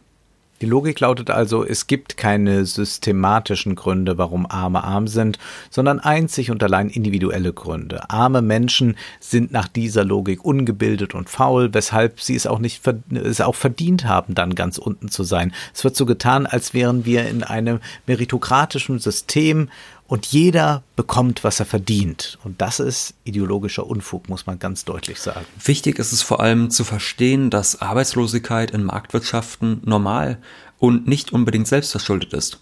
Die 0.61 0.67
Logik 0.67 1.01
lautet 1.01 1.31
also, 1.31 1.64
es 1.64 1.88
gibt 1.88 2.17
keine 2.17 2.64
systematischen 2.64 3.75
Gründe, 3.75 4.19
warum 4.19 4.47
Arme 4.47 4.85
arm 4.85 5.09
sind, 5.09 5.38
sondern 5.69 5.99
einzig 5.99 6.51
und 6.51 6.62
allein 6.62 6.88
individuelle 6.88 7.53
Gründe. 7.53 8.09
Arme 8.09 8.40
Menschen 8.40 8.97
sind 9.19 9.51
nach 9.51 9.67
dieser 9.67 10.05
Logik 10.05 10.45
ungebildet 10.45 11.14
und 11.14 11.29
faul, 11.29 11.75
weshalb 11.75 12.21
sie 12.21 12.37
es 12.37 12.47
auch 12.47 12.61
nicht 12.61 12.83
es 13.12 13.40
auch 13.40 13.57
verdient 13.57 14.05
haben, 14.05 14.35
dann 14.35 14.55
ganz 14.55 14.79
unten 14.79 15.09
zu 15.09 15.25
sein. 15.25 15.53
Es 15.75 15.83
wird 15.83 15.97
so 15.97 16.07
getan, 16.07 16.47
als 16.47 16.73
wären 16.73 17.05
wir 17.05 17.29
in 17.29 17.43
einem 17.43 17.81
meritokratischen 18.07 19.01
System 19.01 19.69
und 20.07 20.27
jeder 20.27 20.83
bekommt, 20.97 21.45
was 21.45 21.61
er 21.61 21.67
verdient. 21.67 22.38
Und 22.45 22.61
das 22.61 22.81
ist 22.81 23.14
ideologischer 23.25 23.87
Unfug, 23.87 24.29
muss 24.29 24.47
man 24.47 24.59
ganz 24.59 24.85
deutlich 24.85 25.21
sagen. 25.21 25.47
Wichtig 25.64 25.99
ist 25.99 26.12
es 26.12 26.23
vor 26.23 26.40
allem 26.40 26.71
zu 26.71 26.85
verstehen, 26.85 27.51
dass 27.51 27.81
Arbeitslosigkeit 27.81 28.71
in 28.71 28.85
Marktwirtschaften 28.85 29.81
normal 29.85 30.38
und 30.79 31.07
nicht 31.07 31.33
unbedingt 31.33 31.69
selbstverschuldet 31.69 32.33
ist. 32.35 32.61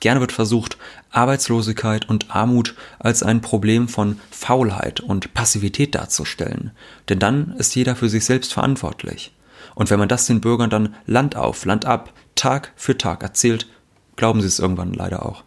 Gerne 0.00 0.20
wird 0.20 0.32
versucht, 0.32 0.76
Arbeitslosigkeit 1.10 2.08
und 2.08 2.34
Armut 2.34 2.74
als 2.98 3.22
ein 3.22 3.40
Problem 3.40 3.88
von 3.88 4.20
Faulheit 4.30 5.00
und 5.00 5.34
Passivität 5.34 5.94
darzustellen. 5.94 6.72
Denn 7.08 7.18
dann 7.18 7.54
ist 7.58 7.74
jeder 7.74 7.96
für 7.96 8.08
sich 8.08 8.24
selbst 8.24 8.52
verantwortlich. 8.52 9.32
Und 9.74 9.90
wenn 9.90 9.98
man 9.98 10.08
das 10.08 10.26
den 10.26 10.40
Bürgern 10.40 10.70
dann 10.70 10.94
Land 11.06 11.36
auf, 11.36 11.64
Land 11.64 11.86
ab, 11.86 12.12
Tag 12.34 12.72
für 12.76 12.98
Tag 12.98 13.22
erzählt, 13.22 13.66
glauben 14.16 14.40
sie 14.40 14.46
es 14.46 14.58
irgendwann 14.58 14.92
leider 14.92 15.24
auch. 15.26 15.42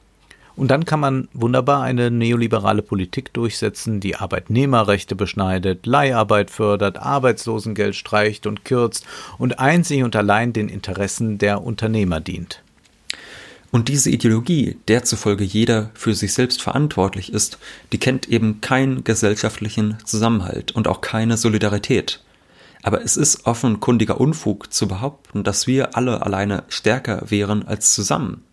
Und 0.58 0.70
dann 0.70 0.86
kann 0.86 1.00
man 1.00 1.28
wunderbar 1.34 1.84
eine 1.84 2.10
neoliberale 2.10 2.82
Politik 2.82 3.32
durchsetzen, 3.32 4.00
die 4.00 4.16
Arbeitnehmerrechte 4.16 5.16
beschneidet, 5.16 5.86
Leiharbeit 5.86 6.50
fördert, 6.50 6.98
Arbeitslosengeld 6.98 7.96
streicht 7.96 8.48
und 8.48 8.66
kürzt 8.66 9.06
und 9.38 9.60
einzig 9.60 10.04
und 10.04 10.16
allein 10.16 10.54
den 10.54 10.68
Interessen 10.68 11.38
der 11.38 11.64
Unternehmer 11.64 12.20
dient. 12.20 12.64
Und 13.70 13.88
diese 13.88 14.10
Ideologie, 14.10 14.78
der 14.88 15.04
zufolge 15.04 15.44
jeder 15.44 15.92
für 15.94 16.16
sich 16.16 16.34
selbst 16.34 16.64
verantwortlich 16.64 17.32
ist, 17.32 17.60
die 17.92 18.00
kennt 18.00 18.28
eben 18.28 18.60
keinen 18.60 19.04
gesellschaftlichen 19.04 19.98
Zusammenhalt 20.06 20.72
und 20.72 20.88
auch 20.88 21.02
keine 21.02 21.38
Solidarität. 21.38 22.24
Aber 22.82 23.04
es 23.04 23.16
ist 23.16 23.46
offenkundiger 23.46 24.20
Unfug 24.20 24.74
zu 24.74 24.88
behaupten, 24.88 25.44
dass 25.44 25.68
wir 25.68 25.96
alle 25.96 26.24
alleine 26.24 26.64
stärker 26.68 27.24
wären 27.28 27.68
als 27.68 27.94
zusammen. 27.94 28.44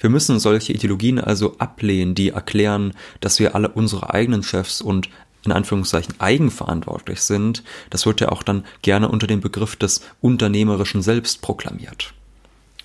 Wir 0.00 0.10
müssen 0.10 0.40
solche 0.40 0.72
Ideologien 0.72 1.18
also 1.18 1.56
ablehnen, 1.58 2.14
die 2.14 2.30
erklären, 2.30 2.94
dass 3.20 3.38
wir 3.38 3.54
alle 3.54 3.68
unsere 3.68 4.12
eigenen 4.12 4.42
Chefs 4.42 4.80
und 4.80 5.10
in 5.44 5.52
Anführungszeichen 5.52 6.14
eigenverantwortlich 6.18 7.20
sind. 7.20 7.62
Das 7.90 8.06
wird 8.06 8.20
ja 8.20 8.30
auch 8.30 8.42
dann 8.42 8.64
gerne 8.82 9.08
unter 9.08 9.26
dem 9.26 9.40
Begriff 9.40 9.76
des 9.76 10.02
unternehmerischen 10.20 11.02
Selbst 11.02 11.42
proklamiert. 11.42 12.14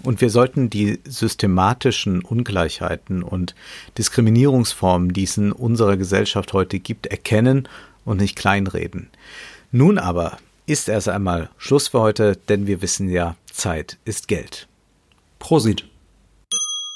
Und 0.04 0.22
wir 0.22 0.30
sollten 0.30 0.70
die 0.70 1.00
systematischen 1.06 2.22
Ungleichheiten 2.22 3.24
und 3.24 3.56
Diskriminierungsformen, 3.98 5.14
die 5.14 5.24
es 5.24 5.38
in 5.38 5.52
unserer 5.52 5.98
Gesellschaft 5.98 6.54
heute 6.54 6.80
gibt, 6.80 7.08
erkennen 7.08 7.68
und 8.04 8.18
nicht 8.18 8.36
kleinreden. 8.36 9.10
Nun 9.72 9.98
aber 9.98 10.38
ist 10.68 10.90
erst 10.90 11.10
einmal 11.10 11.50
Schluss 11.58 11.88
für 11.88 12.02
heute, 12.02 12.38
denn 12.50 12.68
wir 12.68 12.82
wissen 12.82 13.10
ja, 13.10 13.36
Zeit 13.52 13.98
ist 14.06 14.28
Geld. 14.28 14.68
Prosit. 15.40 15.86